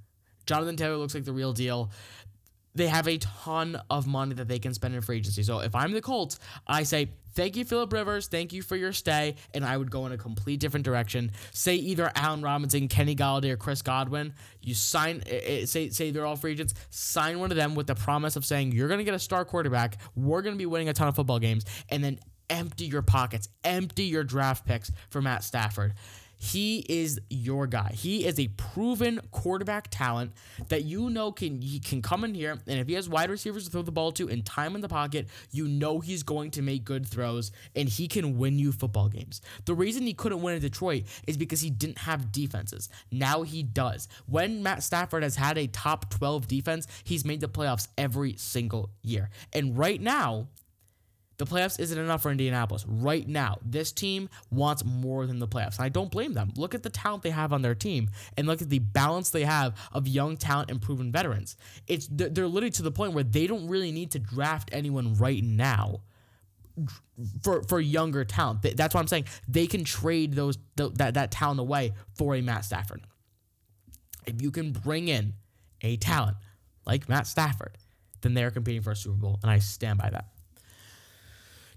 Jonathan 0.45 0.77
Taylor 0.77 0.97
looks 0.97 1.13
like 1.13 1.25
the 1.25 1.33
real 1.33 1.53
deal 1.53 1.91
they 2.77 2.87
have 2.87 3.07
a 3.07 3.17
ton 3.17 3.81
of 3.89 4.07
money 4.07 4.35
that 4.35 4.47
they 4.47 4.59
can 4.59 4.73
spend 4.73 4.95
in 4.95 5.01
free 5.01 5.17
agency. 5.17 5.43
So 5.43 5.59
if 5.59 5.75
I'm 5.75 5.91
the 5.91 6.01
Colts, 6.01 6.39
I 6.67 6.83
say, 6.83 7.09
thank 7.33 7.55
you, 7.55 7.65
Philip 7.65 7.91
Rivers. 7.91 8.27
Thank 8.27 8.53
you 8.53 8.61
for 8.61 8.75
your 8.75 8.93
stay. 8.93 9.35
And 9.53 9.65
I 9.65 9.75
would 9.75 9.91
go 9.91 10.05
in 10.05 10.11
a 10.11 10.17
complete 10.17 10.59
different 10.59 10.85
direction. 10.85 11.31
Say 11.51 11.75
either 11.75 12.11
Allen 12.15 12.41
Robinson, 12.41 12.87
Kenny 12.87 13.15
Golladay, 13.15 13.51
or 13.51 13.57
Chris 13.57 13.81
Godwin. 13.81 14.33
You 14.61 14.75
sign, 14.75 15.23
eh, 15.25 15.39
eh, 15.43 15.65
say, 15.65 15.89
say 15.89 16.11
they're 16.11 16.25
all 16.25 16.35
free 16.35 16.51
agents. 16.51 16.73
Sign 16.89 17.39
one 17.39 17.51
of 17.51 17.57
them 17.57 17.75
with 17.75 17.87
the 17.87 17.95
promise 17.95 18.35
of 18.35 18.45
saying, 18.45 18.71
you're 18.71 18.87
going 18.87 18.99
to 18.99 19.03
get 19.03 19.13
a 19.13 19.19
star 19.19 19.43
quarterback. 19.43 19.97
We're 20.15 20.41
going 20.41 20.55
to 20.55 20.59
be 20.59 20.65
winning 20.65 20.89
a 20.89 20.93
ton 20.93 21.07
of 21.07 21.15
football 21.15 21.39
games. 21.39 21.65
And 21.89 22.03
then 22.03 22.19
empty 22.49 22.85
your 22.85 23.01
pockets, 23.01 23.49
empty 23.63 24.03
your 24.03 24.23
draft 24.23 24.65
picks 24.65 24.91
for 25.09 25.21
Matt 25.21 25.43
Stafford 25.43 25.93
he 26.37 26.85
is 26.87 27.19
your 27.29 27.67
guy. 27.67 27.91
He 27.93 28.25
is 28.25 28.39
a 28.39 28.47
proven 28.49 29.19
quarterback 29.31 29.87
talent 29.89 30.33
that 30.69 30.85
you 30.85 31.09
know 31.09 31.31
can 31.31 31.61
he 31.61 31.79
can 31.79 32.01
come 32.01 32.23
in 32.23 32.33
here 32.33 32.51
and 32.67 32.79
if 32.79 32.87
he 32.87 32.93
has 32.93 33.09
wide 33.09 33.29
receivers 33.29 33.65
to 33.65 33.71
throw 33.71 33.81
the 33.81 33.91
ball 33.91 34.11
to 34.13 34.29
and 34.29 34.45
time 34.45 34.75
in 34.75 34.81
the 34.81 34.87
pocket, 34.87 35.27
you 35.51 35.67
know 35.67 35.99
he's 35.99 36.23
going 36.23 36.51
to 36.51 36.61
make 36.61 36.85
good 36.85 37.05
throws 37.05 37.51
and 37.75 37.89
he 37.89 38.07
can 38.07 38.37
win 38.37 38.59
you 38.59 38.71
football 38.71 39.09
games. 39.09 39.41
The 39.65 39.73
reason 39.73 40.03
he 40.03 40.13
couldn't 40.13 40.41
win 40.41 40.55
in 40.55 40.61
Detroit 40.61 41.03
is 41.27 41.37
because 41.37 41.61
he 41.61 41.69
didn't 41.69 41.97
have 41.99 42.31
defenses. 42.31 42.89
Now 43.11 43.41
he 43.41 43.63
does. 43.63 44.07
When 44.27 44.61
Matt 44.61 44.83
Stafford 44.83 45.23
has 45.23 45.35
had 45.35 45.57
a 45.57 45.67
top 45.67 46.09
12 46.11 46.47
defense, 46.47 46.87
he's 47.03 47.25
made 47.25 47.41
the 47.41 47.47
playoffs 47.47 47.87
every 47.97 48.35
single 48.37 48.91
year. 49.01 49.29
And 49.53 49.77
right 49.77 49.99
now, 49.99 50.47
the 51.37 51.45
playoffs 51.45 51.79
isn't 51.79 51.97
enough 51.97 52.23
for 52.23 52.31
Indianapolis. 52.31 52.83
Right 52.87 53.27
now, 53.27 53.59
this 53.63 53.91
team 53.91 54.27
wants 54.49 54.83
more 54.83 55.27
than 55.27 55.37
the 55.39 55.47
playoffs. 55.47 55.77
And 55.77 55.85
I 55.85 55.89
don't 55.89 56.09
blame 56.09 56.33
them. 56.33 56.51
Look 56.55 56.73
at 56.73 56.81
the 56.81 56.89
talent 56.89 57.23
they 57.23 57.29
have 57.29 57.53
on 57.53 57.61
their 57.61 57.75
team 57.75 58.09
and 58.35 58.47
look 58.47 58.61
at 58.61 58.69
the 58.69 58.79
balance 58.79 59.29
they 59.29 59.43
have 59.43 59.77
of 59.93 60.07
young 60.07 60.37
talent 60.37 60.71
and 60.71 60.81
proven 60.81 61.11
veterans. 61.11 61.55
It's 61.87 62.07
they're 62.09 62.47
literally 62.47 62.71
to 62.71 62.81
the 62.81 62.91
point 62.91 63.13
where 63.13 63.23
they 63.23 63.45
don't 63.45 63.67
really 63.67 63.91
need 63.91 64.11
to 64.11 64.19
draft 64.19 64.69
anyone 64.73 65.15
right 65.15 65.43
now 65.43 66.01
for 67.43 67.61
for 67.63 67.79
younger 67.79 68.25
talent. 68.25 68.63
That's 68.75 68.95
what 68.95 69.01
I'm 69.01 69.07
saying. 69.07 69.25
They 69.47 69.67
can 69.67 69.83
trade 69.83 70.33
those 70.33 70.57
that 70.75 71.13
that 71.13 71.31
talent 71.31 71.59
away 71.59 71.93
for 72.15 72.35
a 72.35 72.41
Matt 72.41 72.65
Stafford. 72.65 73.01
If 74.25 74.41
you 74.41 74.49
can 74.49 74.71
bring 74.71 75.07
in 75.07 75.33
a 75.81 75.97
talent 75.97 76.37
like 76.85 77.07
Matt 77.07 77.27
Stafford, 77.27 77.77
then 78.21 78.33
they're 78.33 78.51
competing 78.51 78.81
for 78.81 78.91
a 78.91 78.95
Super 78.95 79.17
Bowl, 79.17 79.39
and 79.43 79.51
I 79.51 79.59
stand 79.59 79.99
by 79.99 80.09
that. 80.09 80.29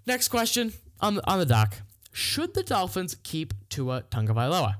Next 0.06 0.28
question 0.28 0.72
on 1.00 1.16
the, 1.16 1.30
on 1.30 1.38
the 1.38 1.46
dock. 1.46 1.74
Should 2.12 2.54
the 2.54 2.62
Dolphins 2.62 3.16
keep 3.22 3.54
Tua 3.68 4.02
Tagovailoa? 4.10 4.74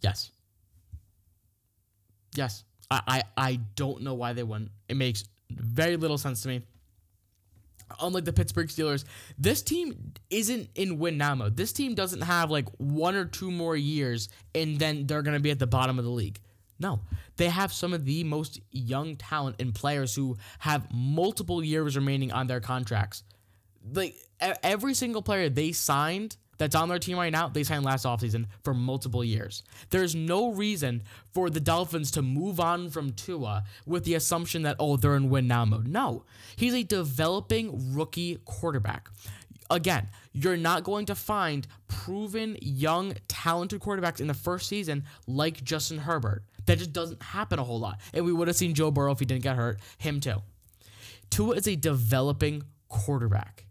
Yes. 0.00 0.30
Yes. 2.34 2.64
I, 2.90 3.00
I, 3.06 3.22
I 3.36 3.60
don't 3.74 4.02
know 4.02 4.14
why 4.14 4.32
they 4.32 4.42
wouldn't. 4.42 4.70
It 4.88 4.96
makes 4.96 5.24
very 5.50 5.96
little 5.96 6.18
sense 6.18 6.42
to 6.42 6.48
me. 6.48 6.62
Unlike 8.00 8.24
the 8.24 8.32
Pittsburgh 8.32 8.68
Steelers, 8.68 9.04
this 9.38 9.62
team 9.62 10.14
isn't 10.28 10.70
in 10.74 10.98
win 10.98 11.18
now 11.18 11.34
mode. 11.36 11.56
This 11.56 11.72
team 11.72 11.94
doesn't 11.94 12.22
have 12.22 12.50
like 12.50 12.68
one 12.78 13.14
or 13.14 13.26
two 13.26 13.50
more 13.50 13.76
years 13.76 14.28
and 14.54 14.78
then 14.78 15.06
they're 15.06 15.22
going 15.22 15.36
to 15.36 15.42
be 15.42 15.52
at 15.52 15.58
the 15.60 15.68
bottom 15.68 15.98
of 15.98 16.04
the 16.04 16.10
league. 16.10 16.40
No, 16.78 17.00
they 17.36 17.48
have 17.48 17.72
some 17.72 17.92
of 17.94 18.04
the 18.04 18.24
most 18.24 18.60
young 18.70 19.16
talent 19.16 19.56
and 19.60 19.74
players 19.74 20.14
who 20.14 20.36
have 20.58 20.92
multiple 20.92 21.64
years 21.64 21.96
remaining 21.96 22.32
on 22.32 22.48
their 22.48 22.60
contracts. 22.60 23.22
Like 23.92 24.16
every 24.62 24.94
single 24.94 25.22
player 25.22 25.48
they 25.48 25.72
signed 25.72 26.36
that's 26.58 26.74
on 26.74 26.88
their 26.88 26.98
team 26.98 27.18
right 27.18 27.32
now, 27.32 27.48
they 27.48 27.62
signed 27.64 27.84
last 27.84 28.06
offseason 28.06 28.46
for 28.64 28.72
multiple 28.72 29.22
years. 29.22 29.62
There's 29.90 30.14
no 30.14 30.52
reason 30.52 31.02
for 31.32 31.50
the 31.50 31.60
Dolphins 31.60 32.10
to 32.12 32.22
move 32.22 32.60
on 32.60 32.88
from 32.90 33.12
Tua 33.12 33.64
with 33.84 34.04
the 34.04 34.14
assumption 34.14 34.62
that, 34.62 34.76
oh, 34.78 34.96
they're 34.96 35.16
in 35.16 35.28
win 35.28 35.46
now 35.46 35.64
mode. 35.64 35.86
No, 35.86 36.24
he's 36.56 36.74
a 36.74 36.82
developing 36.82 37.94
rookie 37.94 38.38
quarterback. 38.44 39.10
Again, 39.68 40.08
you're 40.32 40.56
not 40.56 40.84
going 40.84 41.06
to 41.06 41.14
find 41.14 41.66
proven, 41.88 42.56
young, 42.62 43.14
talented 43.26 43.80
quarterbacks 43.80 44.20
in 44.20 44.28
the 44.28 44.34
first 44.34 44.68
season 44.68 45.04
like 45.26 45.62
Justin 45.64 45.98
Herbert. 45.98 46.44
That 46.66 46.78
just 46.78 46.92
doesn't 46.92 47.22
happen 47.22 47.58
a 47.58 47.64
whole 47.64 47.80
lot. 47.80 48.00
And 48.14 48.24
we 48.24 48.32
would 48.32 48.48
have 48.48 48.56
seen 48.56 48.74
Joe 48.74 48.90
Burrow 48.90 49.12
if 49.12 49.18
he 49.18 49.24
didn't 49.24 49.42
get 49.42 49.56
hurt, 49.56 49.80
him 49.98 50.20
too. 50.20 50.42
Tua 51.30 51.56
is 51.56 51.66
a 51.66 51.76
developing 51.76 52.62
quarterback. 52.88 53.65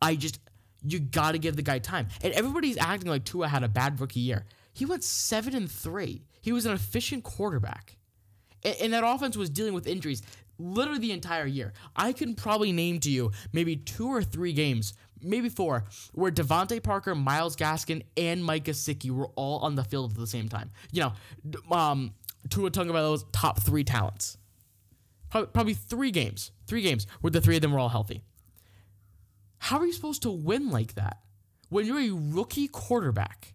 I 0.00 0.16
just 0.16 0.40
you 0.84 1.00
got 1.00 1.32
to 1.32 1.38
give 1.38 1.56
the 1.56 1.62
guy 1.62 1.78
time. 1.78 2.08
And 2.22 2.32
everybody's 2.34 2.78
acting 2.78 3.10
like 3.10 3.24
Tua 3.24 3.48
had 3.48 3.64
a 3.64 3.68
bad 3.68 4.00
rookie 4.00 4.20
year. 4.20 4.46
He 4.72 4.84
went 4.84 5.02
7 5.02 5.54
and 5.54 5.70
3. 5.70 6.22
He 6.40 6.52
was 6.52 6.66
an 6.66 6.72
efficient 6.72 7.24
quarterback. 7.24 7.96
And, 8.62 8.76
and 8.80 8.92
that 8.92 9.04
offense 9.04 9.36
was 9.36 9.50
dealing 9.50 9.74
with 9.74 9.86
injuries 9.86 10.22
literally 10.58 11.00
the 11.00 11.12
entire 11.12 11.46
year. 11.46 11.72
I 11.96 12.12
can 12.12 12.34
probably 12.34 12.72
name 12.72 13.00
to 13.00 13.10
you 13.10 13.32
maybe 13.52 13.76
two 13.76 14.08
or 14.08 14.22
three 14.22 14.52
games, 14.52 14.92
maybe 15.22 15.48
four, 15.48 15.84
where 16.12 16.30
DeVante 16.30 16.82
Parker, 16.82 17.14
Myles 17.14 17.56
Gaskin, 17.56 18.02
and 18.16 18.44
Mike 18.44 18.64
Gesicki 18.64 19.10
were 19.10 19.28
all 19.36 19.60
on 19.60 19.74
the 19.74 19.84
field 19.84 20.12
at 20.12 20.18
the 20.18 20.26
same 20.26 20.48
time. 20.48 20.70
You 20.92 21.12
know, 21.42 21.76
um, 21.76 22.14
Tua 22.50 22.70
Tagovailoa's 22.70 23.24
top 23.32 23.62
three 23.62 23.84
talents. 23.84 24.38
Probably, 25.30 25.50
probably 25.52 25.74
three 25.74 26.10
games, 26.10 26.52
three 26.66 26.82
games 26.82 27.06
where 27.20 27.30
the 27.30 27.40
three 27.40 27.56
of 27.56 27.62
them 27.62 27.72
were 27.72 27.78
all 27.78 27.90
healthy. 27.90 28.22
How 29.58 29.78
are 29.78 29.86
you 29.86 29.92
supposed 29.92 30.22
to 30.22 30.30
win 30.30 30.70
like 30.70 30.94
that 30.94 31.18
when 31.68 31.86
you're 31.86 31.98
a 31.98 32.10
rookie 32.10 32.68
quarterback 32.68 33.54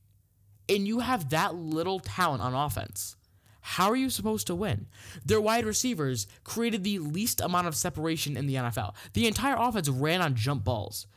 and 0.69 0.87
you 0.87 0.99
have 0.99 1.29
that 1.29 1.55
little 1.55 1.99
talent 1.99 2.41
on 2.41 2.53
offense? 2.53 3.15
How 3.61 3.89
are 3.89 3.95
you 3.95 4.09
supposed 4.09 4.47
to 4.47 4.55
win? 4.55 4.87
Their 5.25 5.39
wide 5.39 5.65
receivers 5.65 6.27
created 6.43 6.83
the 6.83 6.99
least 6.99 7.39
amount 7.39 7.67
of 7.67 7.75
separation 7.75 8.35
in 8.35 8.45
the 8.45 8.55
NFL. 8.55 8.93
The 9.13 9.25
entire 9.25 9.55
offense 9.57 9.87
ran 9.87 10.21
on 10.21 10.35
jump 10.35 10.65
balls. 10.65 11.07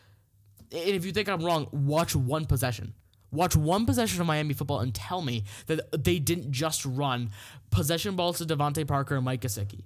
And 0.70 0.90
if 0.90 1.04
you 1.04 1.10
think 1.10 1.28
I'm 1.28 1.44
wrong, 1.44 1.66
watch 1.72 2.14
one 2.14 2.46
possession. 2.46 2.94
Watch 3.32 3.56
one 3.56 3.84
possession 3.84 4.20
of 4.20 4.28
Miami 4.28 4.54
football 4.54 4.78
and 4.80 4.94
tell 4.94 5.22
me 5.22 5.44
that 5.66 6.04
they 6.04 6.20
didn't 6.20 6.52
just 6.52 6.86
run 6.86 7.30
possession 7.70 8.14
balls 8.14 8.38
to 8.38 8.44
DeVante 8.44 8.86
Parker 8.86 9.16
and 9.16 9.24
Mike 9.24 9.40
Gesicki. 9.40 9.84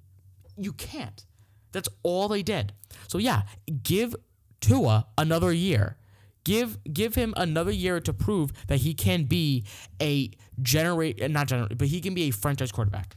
You 0.56 0.74
can't. 0.74 1.24
That's 1.72 1.88
all 2.02 2.28
they 2.28 2.42
did. 2.42 2.74
So 3.08 3.16
yeah, 3.16 3.42
give 3.82 4.14
Tua 4.60 5.06
another 5.18 5.52
year. 5.52 5.96
Give 6.44 6.78
give 6.84 7.14
him 7.14 7.34
another 7.36 7.70
year 7.70 8.00
to 8.00 8.12
prove 8.12 8.52
that 8.68 8.78
he 8.78 8.94
can 8.94 9.24
be 9.24 9.64
a 10.00 10.30
generate 10.62 11.30
not 11.30 11.48
generate, 11.48 11.76
but 11.76 11.88
he 11.88 12.00
can 12.00 12.14
be 12.14 12.24
a 12.24 12.30
franchise 12.30 12.72
quarterback. 12.72 13.16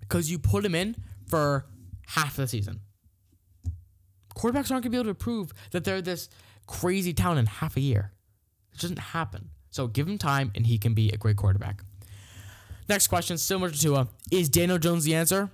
Because 0.00 0.30
you 0.30 0.38
put 0.38 0.64
him 0.64 0.74
in 0.74 0.96
for 1.26 1.66
half 2.06 2.36
the 2.36 2.46
season. 2.46 2.80
Quarterbacks 4.36 4.70
aren't 4.70 4.84
gonna 4.84 4.90
be 4.90 4.96
able 4.96 5.10
to 5.10 5.14
prove 5.14 5.52
that 5.72 5.84
they're 5.84 6.02
this 6.02 6.28
crazy 6.66 7.12
talent 7.12 7.40
in 7.40 7.46
half 7.46 7.76
a 7.76 7.80
year. 7.80 8.12
It 8.72 8.80
doesn't 8.80 8.98
happen. 8.98 9.50
So 9.70 9.86
give 9.88 10.06
him 10.06 10.18
time 10.18 10.52
and 10.54 10.66
he 10.66 10.78
can 10.78 10.94
be 10.94 11.10
a 11.10 11.16
great 11.16 11.36
quarterback. 11.36 11.82
Next 12.88 13.08
question, 13.08 13.38
similar 13.38 13.70
to 13.70 13.78
Tua. 13.78 14.08
Is 14.30 14.48
Daniel 14.48 14.78
Jones 14.78 15.04
the 15.04 15.14
answer? 15.14 15.50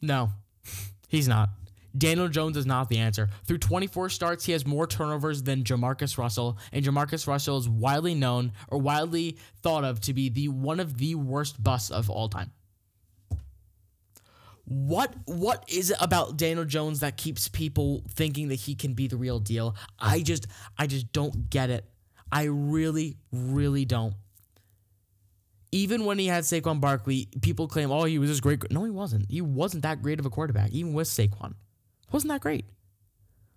No, 0.00 0.30
he's 1.08 1.28
not. 1.28 1.50
Daniel 1.98 2.28
Jones 2.28 2.56
is 2.56 2.66
not 2.66 2.88
the 2.88 2.98
answer. 2.98 3.28
Through 3.44 3.58
24 3.58 4.08
starts, 4.10 4.44
he 4.44 4.52
has 4.52 4.66
more 4.66 4.86
turnovers 4.86 5.42
than 5.42 5.64
Jamarcus 5.64 6.16
Russell, 6.16 6.58
and 6.72 6.84
Jamarcus 6.84 7.26
Russell 7.26 7.58
is 7.58 7.68
widely 7.68 8.14
known 8.14 8.52
or 8.68 8.78
widely 8.78 9.38
thought 9.62 9.84
of 9.84 10.00
to 10.02 10.14
be 10.14 10.28
the 10.28 10.48
one 10.48 10.80
of 10.80 10.98
the 10.98 11.14
worst 11.14 11.62
busts 11.62 11.90
of 11.90 12.08
all 12.08 12.28
time. 12.28 12.52
What 14.64 15.14
what 15.24 15.64
is 15.66 15.90
it 15.90 15.96
about 15.98 16.36
Daniel 16.36 16.66
Jones 16.66 17.00
that 17.00 17.16
keeps 17.16 17.48
people 17.48 18.04
thinking 18.10 18.48
that 18.48 18.56
he 18.56 18.74
can 18.74 18.92
be 18.92 19.06
the 19.06 19.16
real 19.16 19.38
deal? 19.38 19.74
I 19.98 20.20
just 20.20 20.46
I 20.76 20.86
just 20.86 21.10
don't 21.12 21.48
get 21.48 21.70
it. 21.70 21.86
I 22.30 22.44
really 22.44 23.16
really 23.32 23.86
don't. 23.86 24.12
Even 25.72 26.04
when 26.04 26.18
he 26.18 26.26
had 26.26 26.44
Saquon 26.44 26.82
Barkley, 26.82 27.28
people 27.40 27.66
claim, 27.66 27.90
"Oh, 27.90 28.04
he 28.04 28.18
was 28.18 28.28
just 28.28 28.42
great." 28.42 28.70
No, 28.70 28.84
he 28.84 28.90
wasn't. 28.90 29.30
He 29.30 29.40
wasn't 29.40 29.84
that 29.84 30.02
great 30.02 30.20
of 30.20 30.26
a 30.26 30.30
quarterback, 30.30 30.70
even 30.72 30.92
with 30.92 31.08
Saquon. 31.08 31.54
Wasn't 32.12 32.30
that 32.30 32.40
great? 32.40 32.64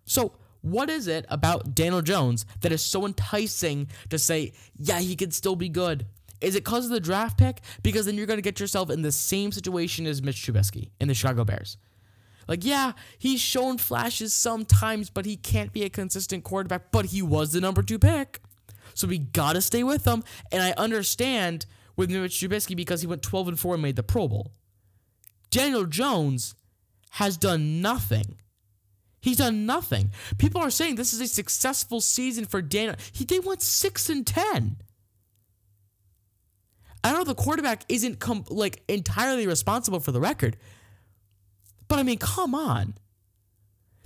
So, 0.06 0.34
what 0.62 0.90
is 0.90 1.08
it 1.08 1.26
about 1.30 1.74
Daniel 1.74 2.02
Jones 2.02 2.46
that 2.62 2.72
is 2.72 2.82
so 2.84 3.06
enticing 3.06 3.88
to 4.10 4.20
say, 4.20 4.54
yeah, 4.78 5.00
he 5.00 5.16
could 5.16 5.34
still 5.34 5.56
be 5.56 5.70
good? 5.70 6.06
Is 6.40 6.56
it 6.56 6.64
because 6.64 6.86
of 6.86 6.92
the 6.92 7.00
draft 7.00 7.38
pick? 7.38 7.62
Because 7.82 8.06
then 8.06 8.16
you're 8.16 8.28
going 8.28 8.38
to 8.38 8.44
get 8.44 8.60
yourself 8.60 8.90
in 8.90 9.02
the 9.02 9.12
same 9.12 9.52
situation 9.52 10.06
as 10.06 10.22
Mitch 10.22 10.46
Trubisky 10.46 10.90
in 11.00 11.08
the 11.08 11.14
Chicago 11.14 11.46
Bears. 11.46 11.78
Like, 12.48 12.66
yeah, 12.66 12.94
he's 13.18 13.40
shown 13.40 13.78
flashes 13.78 14.34
sometimes, 14.34 15.10
but 15.10 15.26
he 15.26 15.38
can't 15.38 15.72
be 15.72 15.84
a 15.84 15.90
consistent 15.90 16.44
quarterback, 16.44 16.92
but 16.92 17.06
he 17.06 17.22
was 17.22 17.54
the 17.54 17.62
number 17.62 17.82
two 17.82 18.00
pick. 18.00 18.40
So 18.94 19.08
we 19.08 19.20
got 19.20 19.54
to 19.54 19.62
stay 19.62 19.84
with 19.84 20.06
him. 20.06 20.24
And 20.52 20.62
I 20.62 20.72
understand 20.72 21.66
with 21.96 22.10
Mitch 22.10 22.34
Trubisky 22.34 22.76
because 22.76 23.02
he 23.02 23.08
went 23.08 23.22
12 23.22 23.50
and 23.50 23.60
4 23.60 23.76
and 23.76 23.84
made 23.84 23.96
the 23.96 24.04
Pro 24.04 24.28
Bowl. 24.28 24.52
Daniel 25.50 25.86
Jones 25.86 26.56
has 27.12 27.38
done 27.38 27.82
nothing. 27.82 28.38
He's 29.22 29.38
done 29.38 29.66
nothing. 29.66 30.12
People 30.38 30.62
are 30.62 30.72
saying 30.72 30.96
this 30.96 31.14
is 31.14 31.22
a 31.22 31.28
successful 31.28 32.02
season 32.02 32.46
for 32.46 32.62
Daniel. 32.62 32.96
He 33.12 33.24
they 33.24 33.40
went 33.40 33.62
six 33.62 34.10
and 34.10 34.26
ten. 34.26 34.78
I 37.04 37.14
know 37.14 37.24
the 37.24 37.36
quarterback 37.36 37.84
isn't 37.90 38.20
com- 38.20 38.46
like 38.50 38.84
entirely 38.88 39.48
responsible 39.48 40.00
for 40.00 40.12
the 40.12 40.20
record, 40.20 40.58
but 41.88 42.00
I 42.00 42.04
mean, 42.04 42.18
come 42.18 42.56
on. 42.56 42.96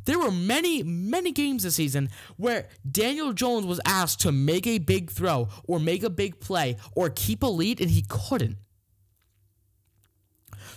There 0.06 0.20
were 0.20 0.32
many, 0.32 0.84
many 0.84 1.32
games 1.32 1.64
this 1.64 1.76
season 1.76 2.10
where 2.38 2.68
Daniel 2.90 3.34
Jones 3.34 3.66
was 3.66 3.82
asked 3.86 4.22
to 4.22 4.32
make 4.32 4.68
a 4.68 4.78
big 4.78 5.10
throw 5.10 5.50
or 5.68 5.80
make 5.80 6.04
a 6.04 6.10
big 6.12 6.40
play 6.40 6.78
or 6.96 7.10
keep 7.10 7.42
a 7.42 7.48
lead, 7.48 7.82
and 7.82 7.90
he 7.90 8.06
couldn't. 8.08 8.58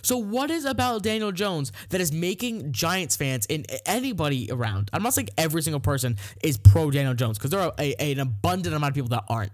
So, 0.01 0.17
what 0.17 0.51
is 0.51 0.65
about 0.65 1.03
Daniel 1.03 1.31
Jones 1.31 1.71
that 1.89 2.01
is 2.01 2.11
making 2.11 2.71
Giants 2.71 3.15
fans 3.15 3.45
and 3.49 3.65
anybody 3.85 4.49
around? 4.51 4.89
I'm 4.93 5.03
not 5.03 5.13
saying 5.13 5.29
every 5.37 5.61
single 5.61 5.79
person 5.79 6.17
is 6.43 6.57
pro 6.57 6.91
Daniel 6.91 7.13
Jones 7.13 7.37
because 7.37 7.51
there 7.51 7.59
are 7.59 7.73
a, 7.79 7.95
a, 7.99 8.11
an 8.13 8.19
abundant 8.19 8.75
amount 8.75 8.91
of 8.91 8.95
people 8.95 9.09
that 9.09 9.25
aren't. 9.29 9.51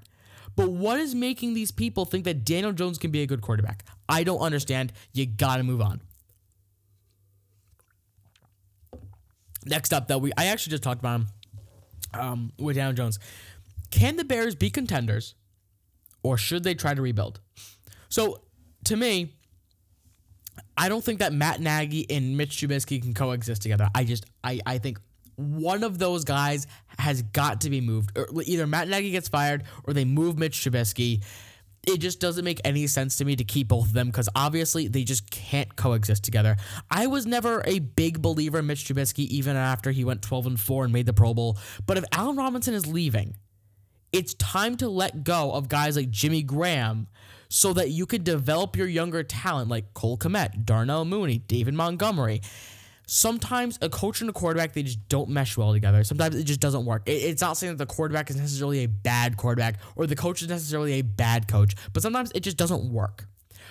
But 0.56 0.70
what 0.72 1.00
is 1.00 1.14
making 1.14 1.54
these 1.54 1.72
people 1.72 2.06
think 2.06 2.24
that 2.26 2.46
Daniel 2.46 2.72
Jones 2.72 2.98
can 2.98 3.12
be 3.12 3.22
a 3.22 3.28
good 3.28 3.42
quarterback? 3.42 3.84
I 4.08 4.24
don't 4.24 4.40
understand. 4.40 4.94
You 5.14 5.26
got 5.26 5.58
to 5.58 5.64
move 5.64 5.82
on. 5.82 6.02
Next 9.66 9.94
up, 9.94 10.08
though, 10.08 10.20
we 10.20 10.32
I 10.38 10.46
actually 10.48 10.72
just 10.72 10.84
talked 10.84 11.00
about 11.00 11.22
him 11.22 11.28
um, 12.14 12.54
with 12.58 12.76
Daniel 12.76 12.94
Jones. 12.94 13.20
Can 13.92 14.16
the 14.16 14.24
Bears 14.24 14.56
be 14.56 14.70
contenders, 14.70 15.36
or 16.24 16.38
should 16.38 16.64
they 16.64 16.76
try 16.76 16.94
to 16.94 17.02
rebuild? 17.02 17.40
So, 18.10 18.42
to 18.86 18.96
me, 18.96 19.34
I 20.78 20.90
don't 20.90 21.04
think 21.04 21.20
that 21.20 21.34
Matt 21.34 21.60
Nagy 21.60 22.06
and 22.10 22.38
Mitch 22.38 22.58
Trubisky 22.58 23.02
can 23.02 23.14
coexist 23.14 23.62
together. 23.62 23.88
I 23.96 24.04
just 24.04 24.26
I 24.44 24.60
I 24.66 24.78
think 24.78 25.00
one 25.36 25.84
of 25.84 26.00
those 26.00 26.24
guys 26.24 26.68
has 26.98 27.22
got 27.22 27.62
to 27.62 27.70
be 27.70 27.82
moved. 27.82 28.18
Or 28.18 28.28
either 28.44 28.68
Matt 28.68 28.88
Nagy 28.88 29.12
gets 29.12 29.28
fired 29.28 29.64
or 29.84 29.94
they 29.94 30.06
move 30.06 30.38
Mitch 30.38 30.58
Trubisky. 30.58 31.24
It 31.88 32.00
just 32.00 32.20
doesn't 32.20 32.44
make 32.44 32.60
any 32.66 32.88
sense 32.88 33.18
to 33.18 33.26
me 33.26 33.36
to 33.36 33.44
keep 33.44 33.68
both 33.68 33.88
of 33.88 33.94
them 33.94 34.08
because 34.08 34.28
obviously 34.36 34.88
they 34.88 35.04
just 35.04 35.30
can't 35.30 35.76
coexist 35.76 36.24
together. 36.24 36.56
I 36.90 37.06
was 37.08 37.28
never 37.28 37.62
a 37.66 37.78
big 37.80 38.22
believer 38.22 38.60
in 38.60 38.66
Mitch 38.66 38.86
Trubisky 38.86 39.28
even 39.28 39.56
after 39.56 39.92
he 39.92 40.04
went 40.04 40.24
12 40.24 40.48
and 40.48 40.60
4 40.60 40.86
and 40.86 40.94
made 40.94 41.06
the 41.06 41.14
Pro 41.14 41.36
Bowl. 41.36 41.60
But 41.86 41.98
if 41.98 42.06
Allen 42.12 42.38
Robinson 42.38 42.74
is 42.74 42.88
leaving, 42.88 43.38
it's 44.12 44.34
time 44.36 44.78
to 44.78 44.90
let 44.90 45.24
go 45.24 45.52
of 45.52 45.70
guys 45.70 45.96
like 45.96 46.10
Jimmy 46.10 46.42
Graham 46.42 47.08
so 47.50 47.74
that 47.74 47.90
you 47.90 48.06
could 48.06 48.24
develop 48.24 48.76
your 48.76 48.88
younger 48.88 49.24
talent 49.24 49.70
like 49.70 49.94
Cole 49.94 50.18
Kmet, 50.18 50.66
Darnell 50.66 51.06
Mooney, 51.06 51.40
David 51.40 51.74
Montgomery 51.74 52.42
sometimes 53.08 53.78
a 53.82 53.90
coach 53.90 54.22
and 54.22 54.30
a 54.30 54.34
quarterback 54.34 54.74
they 54.74 54.84
just 54.84 55.08
don't 55.10 55.30
mesh 55.30 55.58
well 55.58 55.74
together. 55.74 56.04
Sometimes 56.04 56.36
it 56.36 56.44
just 56.44 56.60
doesn't 56.60 56.86
work. 56.86 57.04
It's 57.06 57.42
not 57.42 57.58
saying 57.58 57.74
that 57.74 57.88
the 57.88 57.94
quarterback 57.94 58.30
is 58.30 58.36
necessarily 58.36 58.84
a 58.84 58.88
bad 58.88 59.38
quarterback 59.38 59.80
or 59.96 60.08
the 60.08 60.16
coach 60.16 60.42
is 60.42 60.48
necessarily 60.48 60.94
a 60.94 61.02
bad 61.02 61.48
coach, 61.48 61.76
but 61.94 62.02
sometimes 62.02 62.32
it 62.36 62.42
just 62.42 62.58
doesn't 62.58 62.92
work. 62.92 63.28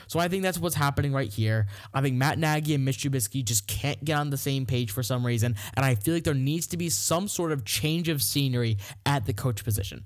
So 0.06 0.18
I 0.20 0.28
think 0.28 0.42
that's 0.42 0.58
what's 0.58 0.74
happening 0.74 1.12
right 1.12 1.32
here. 1.32 1.66
I 1.94 2.02
think 2.02 2.16
Matt 2.16 2.38
Nagy 2.38 2.74
and 2.74 2.84
Mitch 2.84 2.98
Trubisky 2.98 3.42
just 3.44 3.66
can't 3.66 4.04
get 4.04 4.18
on 4.18 4.30
the 4.30 4.36
same 4.36 4.66
page 4.66 4.90
for 4.90 5.02
some 5.02 5.24
reason, 5.24 5.56
and 5.76 5.84
I 5.84 5.94
feel 5.94 6.12
like 6.12 6.24
there 6.24 6.34
needs 6.34 6.66
to 6.68 6.76
be 6.76 6.90
some 6.90 7.26
sort 7.26 7.52
of 7.52 7.64
change 7.64 8.10
of 8.10 8.22
scenery 8.22 8.76
at 9.06 9.24
the 9.24 9.32
coach 9.32 9.64
position. 9.64 10.04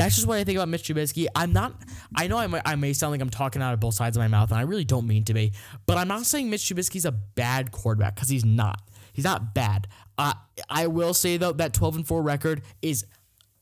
That's 0.00 0.14
just 0.14 0.26
what 0.26 0.38
I 0.38 0.44
think 0.44 0.56
about 0.56 0.68
Mitch 0.68 0.84
Trubisky. 0.84 1.26
I'm 1.36 1.52
not. 1.52 1.74
I 2.16 2.26
know 2.26 2.38
I 2.38 2.46
may, 2.46 2.62
I 2.64 2.74
may 2.74 2.94
sound 2.94 3.10
like 3.10 3.20
I'm 3.20 3.28
talking 3.28 3.60
out 3.60 3.74
of 3.74 3.80
both 3.80 3.92
sides 3.92 4.16
of 4.16 4.22
my 4.22 4.28
mouth, 4.28 4.50
and 4.50 4.58
I 4.58 4.62
really 4.62 4.86
don't 4.86 5.06
mean 5.06 5.24
to 5.24 5.34
be. 5.34 5.52
But 5.84 5.98
I'm 5.98 6.08
not 6.08 6.24
saying 6.24 6.48
Mitch 6.48 6.62
Trubisky's 6.62 7.04
a 7.04 7.12
bad 7.12 7.70
quarterback 7.70 8.14
because 8.14 8.30
he's 8.30 8.44
not. 8.44 8.80
He's 9.12 9.26
not 9.26 9.54
bad. 9.54 9.88
Uh, 10.16 10.32
I 10.70 10.86
will 10.86 11.12
say 11.12 11.36
though 11.36 11.52
that 11.52 11.74
12 11.74 11.96
and 11.96 12.06
4 12.06 12.22
record 12.22 12.62
is 12.80 13.04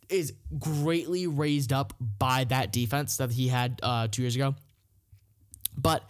is 0.08 0.32
greatly 0.60 1.26
raised 1.26 1.72
up 1.72 1.92
by 1.98 2.44
that 2.44 2.72
defense 2.72 3.16
that 3.16 3.32
he 3.32 3.48
had 3.48 3.80
uh, 3.82 4.06
two 4.08 4.22
years 4.22 4.36
ago. 4.36 4.54
But 5.76 6.08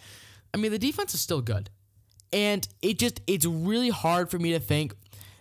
I 0.52 0.58
mean, 0.58 0.73
the 0.73 0.78
defense 0.78 1.14
is 1.14 1.23
still 1.23 1.40
good, 1.40 1.70
and 2.35 2.68
it 2.82 2.99
just 2.99 3.23
it's 3.26 3.47
really 3.47 3.88
hard 3.88 4.30
for 4.30 4.38
me 4.38 4.52
to 4.52 4.61
think 4.61 4.94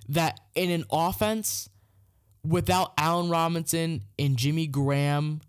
that 0.07 0.39
in 0.55 0.69
an 0.69 0.85
offense 0.89 1.67
without 2.47 2.93
Allen 2.97 3.29
Robinson 3.29 4.01
and 4.17 4.37
Jimmy 4.37 4.67
Graham, 4.67 5.41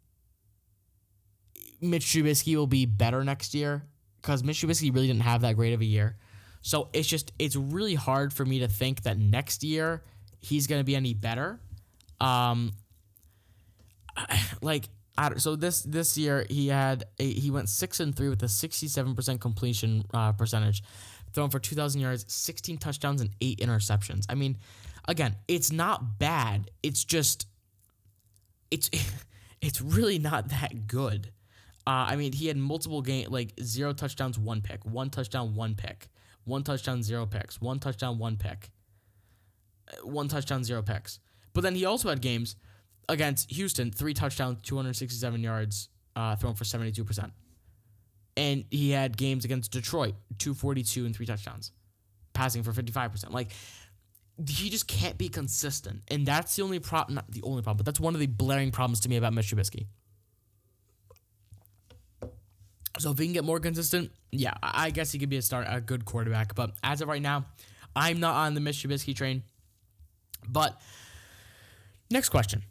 Mitch 1.80 2.06
Trubisky 2.06 2.56
will 2.56 2.66
be 2.66 2.86
better 2.86 3.22
next 3.24 3.54
year 3.54 3.84
because 4.20 4.42
Mitch 4.42 4.60
Trubisky 4.60 4.92
really 4.92 5.06
didn't 5.06 5.22
have 5.22 5.42
that 5.42 5.54
great 5.54 5.74
of 5.74 5.80
a 5.80 5.84
year. 5.84 6.16
So 6.60 6.88
it's 6.92 7.06
just 7.06 7.32
it's 7.38 7.54
really 7.54 7.94
hard 7.94 8.32
for 8.32 8.44
me 8.44 8.60
to 8.60 8.68
think 8.68 9.02
that 9.04 9.16
next 9.18 9.62
year 9.62 10.02
he's 10.40 10.66
going 10.66 10.80
to 10.80 10.84
be 10.84 10.96
any 10.96 11.14
better. 11.14 11.60
Um, 12.20 12.72
like 14.60 14.88
I 15.16 15.36
so 15.36 15.54
this 15.54 15.82
this 15.82 16.18
year 16.18 16.46
he 16.50 16.66
had 16.66 17.04
a, 17.20 17.32
he 17.32 17.50
went 17.50 17.68
six 17.68 18.00
and 18.00 18.14
three 18.14 18.28
with 18.28 18.42
a 18.42 18.48
sixty 18.48 18.88
seven 18.88 19.14
percent 19.14 19.40
completion 19.40 20.04
uh, 20.12 20.32
percentage, 20.32 20.82
thrown 21.32 21.48
for 21.48 21.60
two 21.60 21.76
thousand 21.76 22.00
yards, 22.00 22.24
sixteen 22.26 22.76
touchdowns, 22.76 23.20
and 23.20 23.30
eight 23.40 23.60
interceptions. 23.60 24.26
I 24.28 24.34
mean, 24.34 24.58
again, 25.08 25.34
it's 25.48 25.72
not 25.72 26.18
bad. 26.18 26.70
It's 26.82 27.02
just 27.02 27.48
it's 28.70 28.90
it's 29.60 29.80
really 29.80 30.18
not 30.20 30.50
that 30.50 30.86
good. 30.86 31.32
Uh, 31.86 32.04
I 32.10 32.16
mean, 32.16 32.34
he 32.34 32.46
had 32.46 32.56
multiple 32.58 33.00
game 33.00 33.30
like 33.30 33.54
zero 33.62 33.92
touchdowns, 33.94 34.38
one 34.38 34.60
pick, 34.60 34.84
one 34.84 35.10
touchdown, 35.10 35.54
one 35.54 35.74
pick, 35.74 36.08
one 36.44 36.62
touchdown, 36.62 37.02
zero 37.02 37.26
picks, 37.26 37.60
one 37.60 37.80
touchdown, 37.80 38.18
one 38.18 38.36
pick, 38.36 38.70
uh, 39.90 40.06
one 40.06 40.28
touchdown, 40.28 40.62
zero 40.62 40.82
picks. 40.82 41.18
But 41.54 41.62
then 41.62 41.74
he 41.74 41.86
also 41.86 42.10
had 42.10 42.20
games 42.20 42.56
against 43.08 43.50
Houston, 43.50 43.90
three 43.90 44.12
touchdowns, 44.12 44.58
267 44.62 45.42
yards, 45.42 45.88
uh, 46.14 46.36
thrown 46.36 46.54
for 46.54 46.64
72%. 46.64 47.30
And 48.36 48.64
he 48.70 48.90
had 48.90 49.16
games 49.16 49.46
against 49.46 49.72
Detroit, 49.72 50.14
242 50.38 51.06
and 51.06 51.16
three 51.16 51.26
touchdowns, 51.26 51.72
passing 52.34 52.62
for 52.62 52.72
55%. 52.72 53.32
Like, 53.32 53.50
he 54.46 54.70
just 54.70 54.86
can't 54.86 55.18
be 55.18 55.28
consistent. 55.28 56.02
And 56.08 56.24
that's 56.24 56.54
the 56.56 56.62
only 56.62 56.78
problem, 56.78 57.16
not 57.16 57.30
the 57.30 57.42
only 57.42 57.62
problem, 57.62 57.78
but 57.78 57.86
that's 57.86 58.00
one 58.00 58.14
of 58.14 58.20
the 58.20 58.26
blaring 58.26 58.70
problems 58.70 59.00
to 59.00 59.08
me 59.08 59.16
about 59.16 59.32
Mitch 59.32 59.52
Trubisky. 59.52 59.86
So 62.98 63.12
if 63.12 63.18
he 63.18 63.26
can 63.26 63.32
get 63.32 63.44
more 63.44 63.60
consistent, 63.60 64.10
yeah, 64.30 64.54
I 64.62 64.90
guess 64.90 65.12
he 65.12 65.18
could 65.18 65.28
be 65.28 65.36
a 65.36 65.42
start, 65.42 65.66
a 65.68 65.80
good 65.80 66.04
quarterback. 66.04 66.54
But 66.54 66.72
as 66.82 67.00
of 67.00 67.08
right 67.08 67.22
now, 67.22 67.46
I'm 67.94 68.20
not 68.20 68.34
on 68.34 68.54
the 68.54 68.60
Mitch 68.60 68.82
Trubisky 68.82 69.14
train. 69.14 69.42
But 70.48 70.80
next 72.10 72.28
question. 72.28 72.62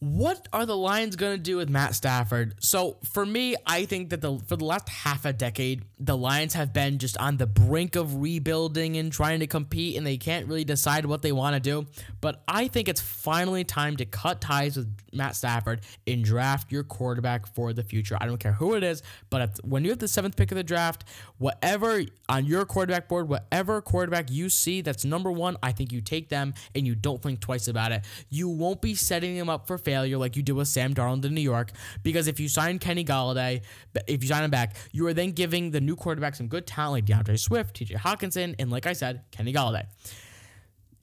What 0.00 0.46
are 0.52 0.64
the 0.64 0.76
Lions 0.76 1.16
going 1.16 1.36
to 1.36 1.42
do 1.42 1.56
with 1.56 1.68
Matt 1.68 1.92
Stafford? 1.92 2.54
So, 2.60 2.98
for 3.02 3.26
me, 3.26 3.56
I 3.66 3.84
think 3.84 4.10
that 4.10 4.20
the 4.20 4.38
for 4.46 4.54
the 4.54 4.64
last 4.64 4.88
half 4.88 5.24
a 5.24 5.32
decade, 5.32 5.82
the 5.98 6.16
Lions 6.16 6.54
have 6.54 6.72
been 6.72 6.98
just 6.98 7.18
on 7.18 7.36
the 7.36 7.46
brink 7.46 7.96
of 7.96 8.20
rebuilding 8.20 8.96
and 8.96 9.10
trying 9.10 9.40
to 9.40 9.48
compete 9.48 9.96
and 9.96 10.06
they 10.06 10.16
can't 10.16 10.46
really 10.46 10.62
decide 10.62 11.04
what 11.04 11.22
they 11.22 11.32
want 11.32 11.54
to 11.54 11.60
do. 11.60 11.86
But 12.20 12.44
I 12.46 12.68
think 12.68 12.86
it's 12.86 13.00
finally 13.00 13.64
time 13.64 13.96
to 13.96 14.04
cut 14.04 14.40
ties 14.40 14.76
with 14.76 14.88
Matt 15.12 15.34
Stafford 15.34 15.80
and 16.06 16.24
draft 16.24 16.70
your 16.70 16.84
quarterback 16.84 17.52
for 17.54 17.72
the 17.72 17.82
future. 17.82 18.16
I 18.20 18.26
don't 18.26 18.38
care 18.38 18.52
who 18.52 18.74
it 18.74 18.84
is, 18.84 19.02
but 19.30 19.58
when 19.64 19.82
you 19.82 19.90
have 19.90 19.98
the 19.98 20.06
7th 20.06 20.36
pick 20.36 20.52
of 20.52 20.56
the 20.56 20.62
draft, 20.62 21.04
whatever 21.38 22.02
on 22.28 22.46
your 22.46 22.64
quarterback 22.64 23.08
board, 23.08 23.28
whatever 23.28 23.80
quarterback 23.80 24.30
you 24.30 24.48
see 24.48 24.80
that's 24.80 25.04
number 25.04 25.32
1, 25.32 25.56
I 25.60 25.72
think 25.72 25.92
you 25.92 26.00
take 26.00 26.28
them 26.28 26.54
and 26.74 26.86
you 26.86 26.94
don't 26.94 27.20
think 27.20 27.40
twice 27.40 27.66
about 27.66 27.90
it. 27.90 28.04
You 28.28 28.48
won't 28.48 28.80
be 28.80 28.94
setting 28.94 29.36
them 29.36 29.48
up 29.48 29.66
for 29.66 29.78
failure 29.88 30.18
like 30.18 30.36
you 30.36 30.42
did 30.42 30.52
with 30.52 30.68
Sam 30.68 30.94
Darnold 30.94 31.24
in 31.24 31.34
New 31.34 31.40
York. 31.40 31.70
Because 32.02 32.28
if 32.28 32.38
you 32.38 32.48
sign 32.48 32.78
Kenny 32.78 33.06
Golladay, 33.06 33.62
if 34.06 34.22
you 34.22 34.28
sign 34.28 34.44
him 34.44 34.50
back, 34.50 34.76
you 34.92 35.06
are 35.06 35.14
then 35.14 35.30
giving 35.32 35.70
the 35.70 35.80
new 35.80 35.96
quarterback 35.96 36.34
some 36.34 36.46
good 36.46 36.66
talent 36.66 36.92
like 36.92 37.04
D'Andre 37.06 37.36
Swift, 37.36 37.74
TJ 37.74 37.96
Hockenson, 37.96 38.54
and 38.58 38.70
like 38.70 38.86
I 38.86 38.92
said, 38.92 39.22
Kenny 39.30 39.54
Golladay. 39.54 39.86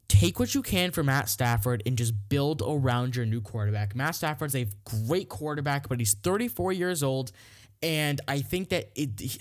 Take 0.08 0.40
what 0.40 0.54
you 0.54 0.62
can 0.62 0.92
for 0.92 1.04
Matt 1.04 1.30
Stafford 1.30 1.82
and 1.88 1.98
just 1.98 2.14
build 2.30 2.62
around 2.64 3.16
your 3.16 3.26
new 3.26 3.42
quarterback. 3.42 3.96
Matt 3.96 4.14
Stafford's 4.14 4.56
a 4.56 4.68
great 5.08 5.30
quarterback, 5.30 5.90
but 5.90 6.00
he's 6.00 6.14
34 6.14 6.72
years 6.74 7.02
old. 7.02 7.32
And 7.82 8.22
I 8.28 8.42
think 8.42 8.70
that 8.70 8.92
it, 8.96 9.40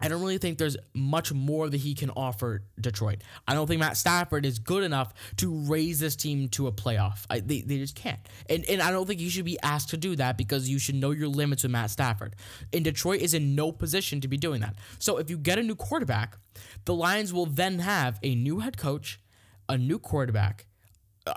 I 0.00 0.08
don't 0.08 0.20
really 0.20 0.38
think 0.38 0.58
there's 0.58 0.76
much 0.94 1.32
more 1.32 1.68
that 1.68 1.76
he 1.76 1.94
can 1.94 2.10
offer 2.10 2.62
Detroit. 2.80 3.22
I 3.46 3.54
don't 3.54 3.66
think 3.66 3.80
Matt 3.80 3.96
Stafford 3.96 4.46
is 4.46 4.58
good 4.58 4.82
enough 4.82 5.12
to 5.36 5.54
raise 5.64 6.00
this 6.00 6.16
team 6.16 6.48
to 6.50 6.66
a 6.66 6.72
playoff. 6.72 7.24
I, 7.28 7.40
they, 7.40 7.60
they 7.60 7.78
just 7.78 7.94
can't. 7.94 8.20
And, 8.48 8.64
and 8.68 8.80
I 8.80 8.90
don't 8.90 9.06
think 9.06 9.20
you 9.20 9.30
should 9.30 9.44
be 9.44 9.58
asked 9.62 9.90
to 9.90 9.96
do 9.96 10.16
that 10.16 10.38
because 10.38 10.68
you 10.68 10.78
should 10.78 10.94
know 10.94 11.10
your 11.10 11.28
limits 11.28 11.62
with 11.62 11.72
Matt 11.72 11.90
Stafford. 11.90 12.36
And 12.72 12.84
Detroit 12.84 13.20
is 13.20 13.34
in 13.34 13.54
no 13.54 13.72
position 13.72 14.20
to 14.22 14.28
be 14.28 14.36
doing 14.36 14.60
that. 14.60 14.76
So 14.98 15.18
if 15.18 15.28
you 15.28 15.36
get 15.36 15.58
a 15.58 15.62
new 15.62 15.76
quarterback, 15.76 16.36
the 16.84 16.94
Lions 16.94 17.32
will 17.32 17.46
then 17.46 17.80
have 17.80 18.18
a 18.22 18.34
new 18.34 18.60
head 18.60 18.76
coach, 18.76 19.20
a 19.68 19.76
new 19.76 19.98
quarterback, 19.98 20.66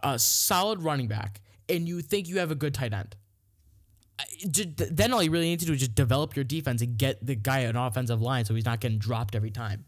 a 0.04 0.18
solid 0.18 0.82
running 0.82 1.08
back, 1.08 1.42
and 1.70 1.88
you 1.88 2.02
think 2.02 2.28
you 2.28 2.40
have 2.40 2.52
a 2.52 2.56
good 2.56 2.74
tight 2.74 2.94
end 2.94 3.16
then 4.46 5.14
all 5.14 5.24
you 5.24 5.32
really 5.32 5.46
need 5.46 5.60
to 5.60 5.66
do 5.66 5.74
is 5.74 5.80
just 5.80 5.96
develop 5.96 6.36
your 6.36 6.46
defense 6.46 6.82
and 6.82 6.98
get 6.98 7.26
the 7.26 7.36
guy 7.36 7.60
an 7.60 7.76
offensive 7.76 8.22
line 8.22 8.46
so 8.46 8.54
he's 8.54 8.66
not 8.66 8.80
getting 8.80 9.00
dropped 9.00 9.36
every 9.36 9.52
time. 9.52 9.86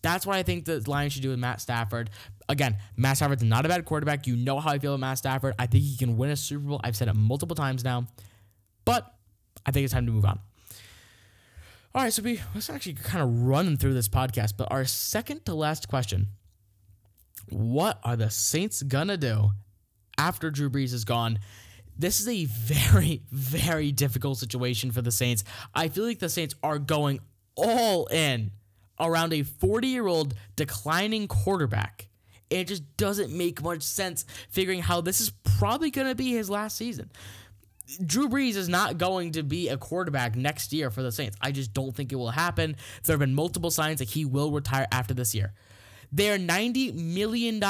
That's 0.00 0.24
what 0.24 0.36
I 0.36 0.42
think 0.42 0.64
the 0.64 0.82
Lions 0.88 1.12
should 1.12 1.22
do 1.22 1.30
with 1.30 1.38
Matt 1.38 1.60
Stafford. 1.60 2.10
Again, 2.48 2.78
Matt 2.96 3.16
Stafford's 3.16 3.42
not 3.42 3.66
a 3.66 3.68
bad 3.68 3.84
quarterback. 3.84 4.26
You 4.26 4.36
know 4.36 4.60
how 4.60 4.70
I 4.70 4.78
feel 4.78 4.94
about 4.94 5.00
Matt 5.00 5.18
Stafford. 5.18 5.54
I 5.58 5.66
think 5.66 5.82
he 5.82 5.96
can 5.96 6.16
win 6.16 6.30
a 6.30 6.36
Super 6.36 6.64
Bowl. 6.68 6.80
I've 6.84 6.96
said 6.96 7.08
it 7.08 7.14
multiple 7.14 7.56
times 7.56 7.84
now. 7.84 8.06
But 8.84 9.12
I 9.66 9.72
think 9.72 9.84
it's 9.84 9.92
time 9.92 10.06
to 10.06 10.12
move 10.12 10.24
on. 10.24 10.38
All 11.94 12.02
right, 12.02 12.12
so 12.12 12.22
we 12.22 12.40
let's 12.54 12.70
actually 12.70 12.94
kind 12.94 13.22
of 13.22 13.42
run 13.42 13.76
through 13.76 13.94
this 13.94 14.08
podcast. 14.08 14.54
But 14.56 14.70
our 14.70 14.84
second 14.84 15.44
to 15.46 15.54
last 15.54 15.88
question: 15.88 16.28
What 17.48 17.98
are 18.04 18.14
the 18.14 18.30
Saints 18.30 18.82
gonna 18.82 19.16
do 19.16 19.50
after 20.16 20.50
Drew 20.50 20.70
Brees 20.70 20.92
is 20.92 21.04
gone? 21.04 21.40
This 21.98 22.20
is 22.20 22.28
a 22.28 22.44
very, 22.44 23.22
very 23.30 23.92
difficult 23.92 24.38
situation 24.38 24.92
for 24.92 25.02
the 25.02 25.10
Saints. 25.10 25.44
I 25.74 25.88
feel 25.88 26.04
like 26.04 26.20
the 26.20 26.28
Saints 26.28 26.54
are 26.62 26.78
going 26.78 27.20
all 27.56 28.06
in 28.06 28.52
around 29.00 29.32
a 29.32 29.42
40 29.42 29.88
year 29.88 30.06
old 30.06 30.34
declining 30.56 31.28
quarterback. 31.28 32.08
It 32.50 32.68
just 32.68 32.96
doesn't 32.96 33.30
make 33.30 33.62
much 33.62 33.82
sense 33.82 34.24
figuring 34.48 34.80
how 34.80 35.00
this 35.00 35.20
is 35.20 35.30
probably 35.58 35.90
going 35.90 36.08
to 36.08 36.14
be 36.14 36.30
his 36.30 36.48
last 36.48 36.76
season. 36.76 37.10
Drew 38.04 38.28
Brees 38.28 38.56
is 38.56 38.68
not 38.68 38.98
going 38.98 39.32
to 39.32 39.42
be 39.42 39.68
a 39.68 39.76
quarterback 39.76 40.36
next 40.36 40.72
year 40.72 40.90
for 40.90 41.02
the 41.02 41.12
Saints. 41.12 41.36
I 41.40 41.52
just 41.52 41.72
don't 41.72 41.94
think 41.94 42.12
it 42.12 42.16
will 42.16 42.30
happen. 42.30 42.76
There 43.04 43.14
have 43.14 43.20
been 43.20 43.34
multiple 43.34 43.70
signs 43.70 43.98
that 43.98 44.10
he 44.10 44.24
will 44.24 44.50
retire 44.50 44.86
after 44.92 45.14
this 45.14 45.34
year. 45.34 45.52
They 46.10 46.30
are 46.30 46.38
$90 46.38 46.94
million 46.94 47.62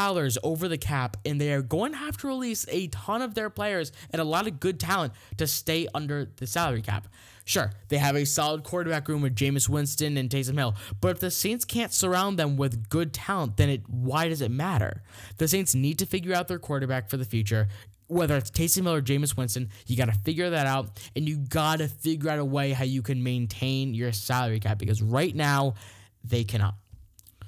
over 0.43 0.69
the 0.69 0.79
cap, 0.79 1.17
and 1.25 1.41
they 1.41 1.53
are 1.53 1.63
going 1.63 1.93
to 1.93 1.99
have 1.99 2.17
to 2.19 2.29
release 2.29 2.67
a 2.69 2.87
ton 2.89 3.23
of 3.23 3.35
their 3.35 3.51
players 3.51 3.93
and 4.11 4.21
a 4.21 4.25
lot 4.25 4.47
of 4.47 4.61
good 4.61 4.79
talent 4.79 5.13
to 5.39 5.47
stay 5.47 5.89
under 5.95 6.31
the 6.37 6.47
salary 6.47 6.83
cap. 6.83 7.09
Sure, 7.45 7.73
they 7.89 7.97
have 7.97 8.15
a 8.15 8.27
solid 8.27 8.63
quarterback 8.63 9.09
room 9.09 9.23
with 9.23 9.35
Jameis 9.35 9.71
Winston 9.71 10.19
and 10.19 10.29
Taysom 10.29 10.59
Hill, 10.59 10.77
but 11.01 11.13
if 11.13 11.19
the 11.19 11.31
Saints 11.31 11.65
can't 11.65 11.93
surround 11.93 12.39
them 12.39 12.59
with 12.59 12.91
good 12.91 13.15
talent, 13.15 13.57
then 13.57 13.71
it 13.71 13.89
why 13.89 14.29
does 14.29 14.43
it 14.43 14.51
matter? 14.51 15.03
The 15.39 15.49
Saints 15.49 15.75
need 15.75 15.99
to 16.01 16.07
figure 16.07 16.35
out 16.35 16.47
their 16.47 16.59
quarterback 16.59 17.09
for 17.09 17.17
the 17.17 17.25
future. 17.25 17.69
Whether 18.07 18.37
it's 18.37 18.51
Taysom 18.51 18.83
Hill 18.83 18.95
or 18.95 19.03
Jameis 19.03 19.35
Winston, 19.35 19.71
you 19.87 19.97
got 19.97 20.13
to 20.13 20.19
figure 20.19 20.51
that 20.51 20.67
out, 20.67 21.01
and 21.17 21.27
you 21.27 21.39
got 21.39 21.79
to 21.79 21.89
figure 21.89 22.31
out 22.31 22.39
a 22.39 22.45
way 22.45 22.73
how 22.73 22.85
you 22.85 23.01
can 23.01 23.23
maintain 23.23 23.95
your 23.95 24.13
salary 24.13 24.61
cap 24.61 24.79
because 24.79 25.03
right 25.03 25.35
now 25.35 25.73
they 26.25 26.45
cannot. 26.45 26.75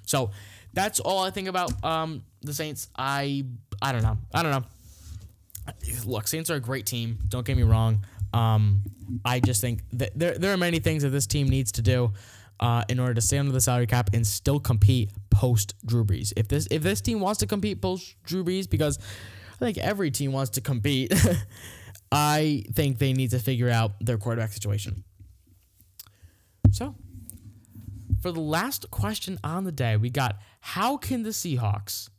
So 0.06 0.30
that's 0.72 1.00
all 1.00 1.24
I 1.24 1.30
think 1.30 1.48
about 1.48 1.82
um, 1.84 2.22
the 2.42 2.54
Saints. 2.54 2.88
I 2.96 3.44
I 3.82 3.92
don't 3.92 4.02
know. 4.02 4.18
I 4.32 4.42
don't 4.42 4.52
know. 4.52 4.64
Look, 6.04 6.28
Saints 6.28 6.50
are 6.50 6.56
a 6.56 6.60
great 6.60 6.86
team. 6.86 7.18
Don't 7.28 7.46
get 7.46 7.56
me 7.56 7.62
wrong. 7.62 8.04
Um, 8.32 8.82
I 9.24 9.40
just 9.40 9.60
think 9.60 9.82
that 9.92 10.18
there 10.18 10.38
there 10.38 10.52
are 10.52 10.56
many 10.56 10.78
things 10.78 11.02
that 11.02 11.10
this 11.10 11.26
team 11.26 11.48
needs 11.48 11.72
to 11.72 11.82
do 11.82 12.12
uh, 12.60 12.84
in 12.88 13.00
order 13.00 13.14
to 13.14 13.20
stay 13.20 13.38
under 13.38 13.52
the 13.52 13.60
salary 13.60 13.86
cap 13.86 14.10
and 14.12 14.26
still 14.26 14.60
compete 14.60 15.10
post 15.30 15.74
Drew 15.84 16.04
Brees. 16.04 16.32
If 16.36 16.48
this 16.48 16.68
if 16.70 16.82
this 16.82 17.00
team 17.00 17.20
wants 17.20 17.40
to 17.40 17.46
compete 17.46 17.80
post 17.80 18.14
Drew 18.24 18.44
Brees, 18.44 18.68
because 18.68 18.98
I 19.54 19.64
think 19.64 19.78
every 19.78 20.10
team 20.10 20.32
wants 20.32 20.50
to 20.52 20.60
compete, 20.60 21.12
I 22.12 22.64
think 22.72 22.98
they 22.98 23.12
need 23.12 23.30
to 23.30 23.38
figure 23.38 23.70
out 23.70 23.92
their 24.00 24.18
quarterback 24.18 24.52
situation. 24.52 25.04
So 26.70 26.94
for 28.20 28.32
the 28.32 28.40
last 28.40 28.90
question 28.90 29.38
on 29.42 29.64
the 29.64 29.72
day, 29.72 29.96
we 29.96 30.10
got 30.10 30.38
how 30.60 30.96
can 30.96 31.22
the 31.22 31.30
Seahawks, 31.30 32.10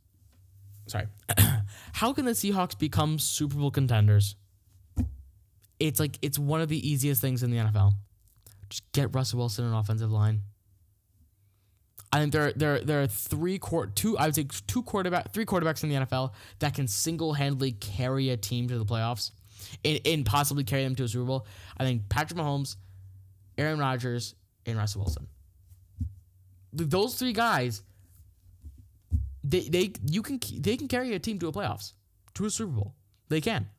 sorry, 0.88 1.08
how 1.94 2.12
can 2.12 2.26
the 2.26 2.32
Seahawks 2.32 2.78
become 2.78 3.20
Super 3.20 3.56
Bowl 3.56 3.72
contenders? 3.72 4.36
It's 5.80 6.00
like 6.00 6.18
it's 6.22 6.38
one 6.38 6.62
of 6.62 6.70
the 6.70 6.88
easiest 6.90 7.22
things 7.22 7.44
in 7.44 7.52
the 7.52 7.58
NFL. 7.58 7.94
Just 8.70 8.92
get 8.92 9.14
Russell 9.14 9.40
Wilson 9.40 9.66
an 9.66 9.74
offensive 9.74 10.12
line. 10.12 10.42
I 12.14 12.20
think 12.20 12.34
there 12.34 12.52
there 12.54 12.80
there 12.80 13.02
are 13.02 13.08
three 13.08 13.58
court 13.58 13.96
two 13.96 14.18
I 14.18 14.26
would 14.26 14.36
say 14.36 14.48
two 14.68 14.84
quarterback 14.84 15.32
three 15.34 15.46
quarterbacks 15.46 15.84
in 15.84 15.90
the 15.90 15.96
NFL 15.96 16.34
that 16.60 16.74
can 16.74 16.88
single 16.88 17.34
handedly 17.34 17.72
carry 17.72 18.30
a 18.30 18.38
team 18.38 18.68
to 18.68 18.78
the 18.78 18.86
playoffs 18.86 19.32
and, 19.86 20.00
and 20.06 20.26
possibly 20.26 20.64
carry 20.64 20.84
them 20.84 20.96
to 20.96 21.04
a 21.04 21.08
Super 21.08 21.26
Bowl. 21.26 21.48
I 21.78 21.84
think 21.84 22.10
Patrick 22.10 22.40
Mahomes, 22.40 22.76
Aaron 23.58 23.80
Rodgers, 23.80 24.36
and 24.66 24.78
Russell 24.78 25.02
Wilson 25.02 25.28
those 26.74 27.16
three 27.16 27.34
guys, 27.34 27.82
they 29.44 29.62
they 29.62 29.94
you 30.10 30.22
can 30.22 30.40
they 30.60 30.78
can 30.78 30.88
carry 30.88 31.14
a 31.14 31.20
team 31.20 31.40
to 31.40 31.48
a 31.48 31.52
playoffs, 31.52 31.94
to 32.36 32.46
a 32.46 32.50
Super 32.50 32.72
Bowl. 32.72 32.96
They 33.30 33.42
can. 33.42 33.70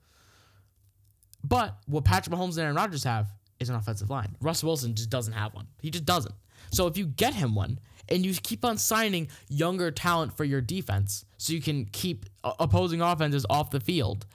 But 1.45 1.77
what 1.87 2.05
Patrick 2.05 2.35
Mahomes 2.35 2.51
and 2.51 2.61
Aaron 2.61 2.77
Rodgers 2.77 3.05
have 3.05 3.29
is 3.61 3.69
an 3.69 3.77
offensive 3.77 4.11
line. 4.11 4.37
Russ 4.41 4.63
Wilson 4.63 4.95
just 4.95 5.11
doesn't 5.11 5.33
have 5.33 5.55
one. 5.55 5.67
He 5.81 5.91
just 5.91 6.05
doesn't. 6.05 6.35
So 6.71 6.87
if 6.87 6.97
you 6.97 7.07
get 7.07 7.35
him 7.35 7.55
one 7.55 7.79
and 8.09 8.25
you 8.25 8.35
keep 8.35 8.65
on 8.65 8.79
signing 8.79 9.29
younger 9.49 9.91
talent 9.91 10.37
for 10.37 10.45
your 10.45 10.61
defense 10.61 11.25
so 11.39 11.53
you 11.53 11.61
can 11.61 11.87
keep 11.87 12.27
opposing 12.45 13.01
offenses 13.01 13.45
off 13.51 13.71
the 13.71 13.81
field, 13.81 14.27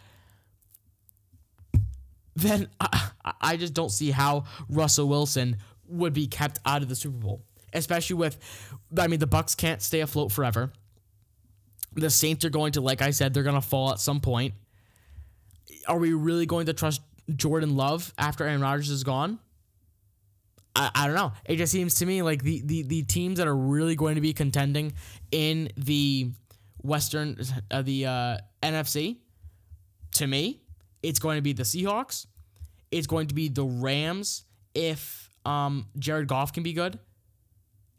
then 2.36 2.67
I, 2.80 3.10
I 3.41 3.58
just 3.58 3.74
don't 3.74 3.91
see 3.91 4.12
how 4.12 4.43
Russell 4.70 5.08
Wilson 5.08 5.58
would 5.88 6.13
be 6.13 6.28
kept 6.28 6.60
out 6.65 6.82
of 6.82 6.89
the 6.89 6.96
Super 6.96 7.17
Bowl 7.17 7.41
especially 7.78 8.16
with, 8.16 8.38
I 8.98 9.08
mean, 9.08 9.20
the 9.20 9.28
Bucks 9.28 9.56
can't 9.56 9.82
stay 9.82 10.02
afloat 10.02 10.32
forever. 10.32 10.72
The 11.94 12.10
Saints 12.10 12.46
are 12.46 12.50
going 12.50 12.74
to, 12.74 12.82
like 12.82 13.02
I 13.02 13.12
said, 13.12 13.34
they're 13.34 13.44
going 13.44 13.56
to 13.56 13.62
fall 13.62 13.92
at 13.92 14.00
some 14.00 14.20
point. 14.20 14.54
Are 15.88 15.98
we 15.98 16.13
really 16.13 16.46
going 16.46 16.68
to 16.68 16.74
trust 16.74 17.02
Jordan 17.36 17.76
Love 17.76 18.13
after 18.18 18.44
Aaron 18.44 18.62
Rodgers 18.62 18.90
is 18.90 19.04
gone? 19.04 19.40
I, 20.76 20.92
I 20.94 21.08
don't 21.08 21.16
know. 21.16 21.34
It 21.46 21.56
just 21.56 21.72
seems 21.72 21.96
to 21.96 22.06
me 22.06 22.22
like 22.22 22.44
the, 22.44 22.62
the, 22.63 22.84
the 22.84 23.04
teams 23.04 23.40
that 23.40 23.48
are 23.48 23.56
really 23.56 23.96
going 23.96 24.16
to 24.16 24.22
be 24.22 24.34
contending 24.34 24.94
in 25.32 25.70
the 25.76 26.32
Western, 26.84 27.38
uh, 27.72 27.82
the 27.82 28.06
uh, 28.06 28.38
NFC, 28.62 29.18
to 30.13 30.28
me, 30.28 30.62
it's 31.02 31.20
going 31.20 31.38
to 31.38 31.42
be 31.42 31.54
the 31.54 31.63
Seahawks. 31.63 32.28
It's 32.92 33.08
going 33.08 33.28
to 33.28 33.34
be 33.34 33.50
the 33.50 33.66
Rams 33.66 34.44
if 34.74 35.30
um, 35.46 35.88
Jared 35.98 36.28
Goff 36.28 36.54
can 36.54 36.63
be 36.63 36.74
good 36.74 37.00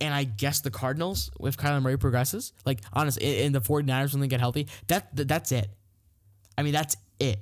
and 0.01 0.15
I 0.15 0.25
guess 0.25 0.61
the 0.61 0.71
Cardinals 0.71 1.31
if 1.41 1.57
Kyler 1.57 1.83
Murray 1.83 1.99
progresses. 1.99 2.53
Like 2.65 2.81
honestly, 2.93 3.43
in 3.43 3.53
the 3.53 3.61
49ers 3.61 4.13
when 4.13 4.21
they 4.21 4.29
get 4.29 4.41
healthy, 4.41 4.69
that, 4.89 5.15
that 5.17 5.29
that's 5.29 5.53
it. 5.53 5.69
I 6.57 6.63
mean, 6.63 6.73
that's 6.73 6.97
it. 7.21 7.39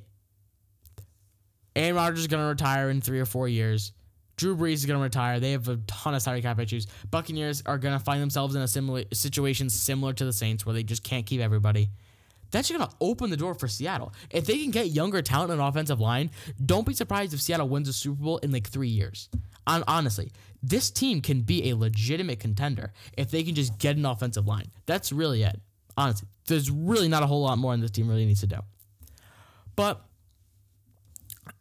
Aaron 1.74 1.94
Rodgers 1.94 2.20
is 2.20 2.26
gonna 2.26 2.48
retire 2.48 2.90
in 2.90 3.00
three 3.00 3.20
or 3.20 3.26
four 3.26 3.48
years. 3.48 3.92
Drew 4.36 4.56
Brees 4.56 4.74
is 4.74 4.86
gonna 4.86 5.02
retire. 5.02 5.40
They 5.40 5.52
have 5.52 5.68
a 5.68 5.76
ton 5.86 6.14
of 6.14 6.22
salary 6.22 6.42
cap 6.42 6.58
issues. 6.58 6.86
Buccaneers 7.10 7.62
are 7.66 7.78
gonna 7.78 7.98
find 7.98 8.20
themselves 8.20 8.54
in 8.54 8.62
a 8.62 8.68
similar 8.68 9.04
situation 9.12 9.70
similar 9.70 10.12
to 10.14 10.24
the 10.24 10.32
Saints, 10.32 10.64
where 10.64 10.74
they 10.74 10.82
just 10.82 11.02
can't 11.02 11.26
keep 11.26 11.40
everybody. 11.40 11.90
That's 12.50 12.70
gonna 12.70 12.90
open 13.00 13.30
the 13.30 13.36
door 13.36 13.54
for 13.54 13.68
Seattle. 13.68 14.12
If 14.30 14.46
they 14.46 14.58
can 14.58 14.70
get 14.70 14.88
younger 14.88 15.20
talent 15.20 15.50
on 15.52 15.60
offensive 15.60 16.00
line, 16.00 16.30
don't 16.64 16.86
be 16.86 16.94
surprised 16.94 17.34
if 17.34 17.40
Seattle 17.40 17.68
wins 17.68 17.88
a 17.88 17.92
Super 17.92 18.22
Bowl 18.22 18.38
in 18.38 18.52
like 18.52 18.68
three 18.68 18.88
years. 18.88 19.28
Honestly, 19.66 20.32
this 20.62 20.90
team 20.90 21.20
can 21.20 21.42
be 21.42 21.70
a 21.70 21.76
legitimate 21.76 22.40
contender 22.40 22.92
if 23.16 23.30
they 23.30 23.42
can 23.42 23.54
just 23.54 23.78
get 23.78 23.96
an 23.96 24.06
offensive 24.06 24.46
line. 24.46 24.66
That's 24.86 25.12
really 25.12 25.42
it. 25.42 25.60
Honestly, 25.96 26.28
there's 26.46 26.70
really 26.70 27.08
not 27.08 27.22
a 27.22 27.26
whole 27.26 27.42
lot 27.42 27.58
more 27.58 27.72
than 27.72 27.80
this 27.80 27.90
team 27.90 28.08
really 28.08 28.26
needs 28.26 28.40
to 28.40 28.46
do. 28.46 28.58
But 29.76 30.04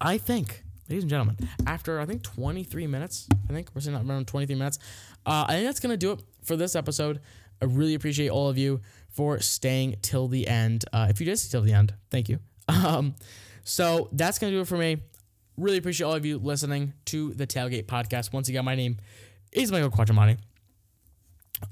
I 0.01 0.17
think, 0.17 0.63
ladies 0.89 1.03
and 1.03 1.09
gentlemen, 1.09 1.37
after 1.67 1.99
I 1.99 2.05
think 2.05 2.23
23 2.23 2.87
minutes, 2.87 3.27
I 3.49 3.53
think 3.53 3.69
we're 3.73 3.81
sitting 3.81 3.97
around 4.09 4.27
23 4.27 4.55
minutes, 4.55 4.79
uh, 5.25 5.45
I 5.47 5.53
think 5.53 5.67
that's 5.67 5.79
gonna 5.79 5.97
do 5.97 6.11
it 6.13 6.21
for 6.43 6.55
this 6.55 6.75
episode. 6.75 7.21
I 7.61 7.65
really 7.65 7.93
appreciate 7.93 8.29
all 8.29 8.49
of 8.49 8.57
you 8.57 8.81
for 9.09 9.39
staying 9.39 9.95
till 10.01 10.27
the 10.27 10.47
end. 10.47 10.85
Uh, 10.91 11.07
if 11.09 11.19
you 11.19 11.25
did 11.25 11.37
stay 11.39 11.51
till 11.51 11.61
the 11.61 11.73
end, 11.73 11.93
thank 12.09 12.29
you. 12.29 12.39
Um, 12.67 13.15
so 13.63 14.09
that's 14.11 14.39
gonna 14.39 14.51
do 14.51 14.61
it 14.61 14.67
for 14.67 14.77
me. 14.77 14.97
Really 15.57 15.77
appreciate 15.77 16.05
all 16.05 16.13
of 16.15 16.25
you 16.25 16.37
listening 16.37 16.93
to 17.05 17.33
the 17.33 17.47
Tailgate 17.47 17.85
Podcast. 17.85 18.33
Once 18.33 18.49
again, 18.49 18.65
my 18.65 18.75
name 18.75 18.97
is 19.53 19.71
Michael 19.71 19.89
Quadramani. 19.89 20.37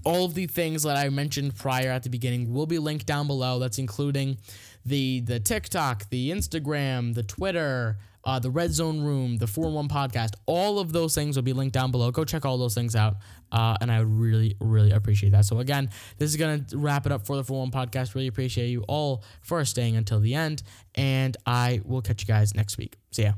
All 0.05 0.23
of 0.23 0.33
the 0.33 0.47
things 0.47 0.83
that 0.83 0.95
I 0.95 1.09
mentioned 1.09 1.55
prior 1.55 1.89
at 1.89 2.03
the 2.03 2.09
beginning 2.09 2.53
will 2.53 2.65
be 2.65 2.79
linked 2.79 3.05
down 3.05 3.27
below. 3.27 3.59
That's 3.59 3.79
including 3.79 4.37
the 4.85 5.19
the 5.19 5.39
TikTok, 5.39 6.09
the 6.09 6.31
Instagram, 6.31 7.13
the 7.13 7.23
Twitter, 7.23 7.97
uh, 8.25 8.39
the 8.39 8.49
Red 8.49 8.71
Zone 8.71 9.01
Room, 9.01 9.37
the 9.37 9.47
4 9.47 9.69
1 9.69 9.89
podcast. 9.89 10.35
All 10.45 10.79
of 10.79 10.93
those 10.93 11.13
things 11.13 11.35
will 11.35 11.43
be 11.43 11.53
linked 11.53 11.73
down 11.73 11.91
below. 11.91 12.11
Go 12.11 12.23
check 12.23 12.45
all 12.45 12.57
those 12.57 12.73
things 12.75 12.95
out. 12.95 13.17
Uh, 13.51 13.75
and 13.81 13.91
I 13.91 13.99
would 13.99 14.11
really, 14.11 14.55
really 14.59 14.91
appreciate 14.91 15.31
that. 15.31 15.45
So, 15.45 15.59
again, 15.59 15.89
this 16.17 16.29
is 16.29 16.37
going 16.37 16.65
to 16.65 16.77
wrap 16.77 17.05
it 17.05 17.11
up 17.11 17.25
for 17.25 17.35
the 17.35 17.43
4 17.43 17.59
1 17.59 17.71
podcast. 17.71 18.15
Really 18.15 18.27
appreciate 18.27 18.67
you 18.67 18.83
all 18.87 19.23
for 19.41 19.63
staying 19.65 19.95
until 19.95 20.19
the 20.19 20.33
end. 20.35 20.63
And 20.95 21.35
I 21.45 21.81
will 21.83 22.01
catch 22.01 22.21
you 22.21 22.27
guys 22.27 22.55
next 22.55 22.77
week. 22.77 22.95
See 23.11 23.23
ya. 23.23 23.33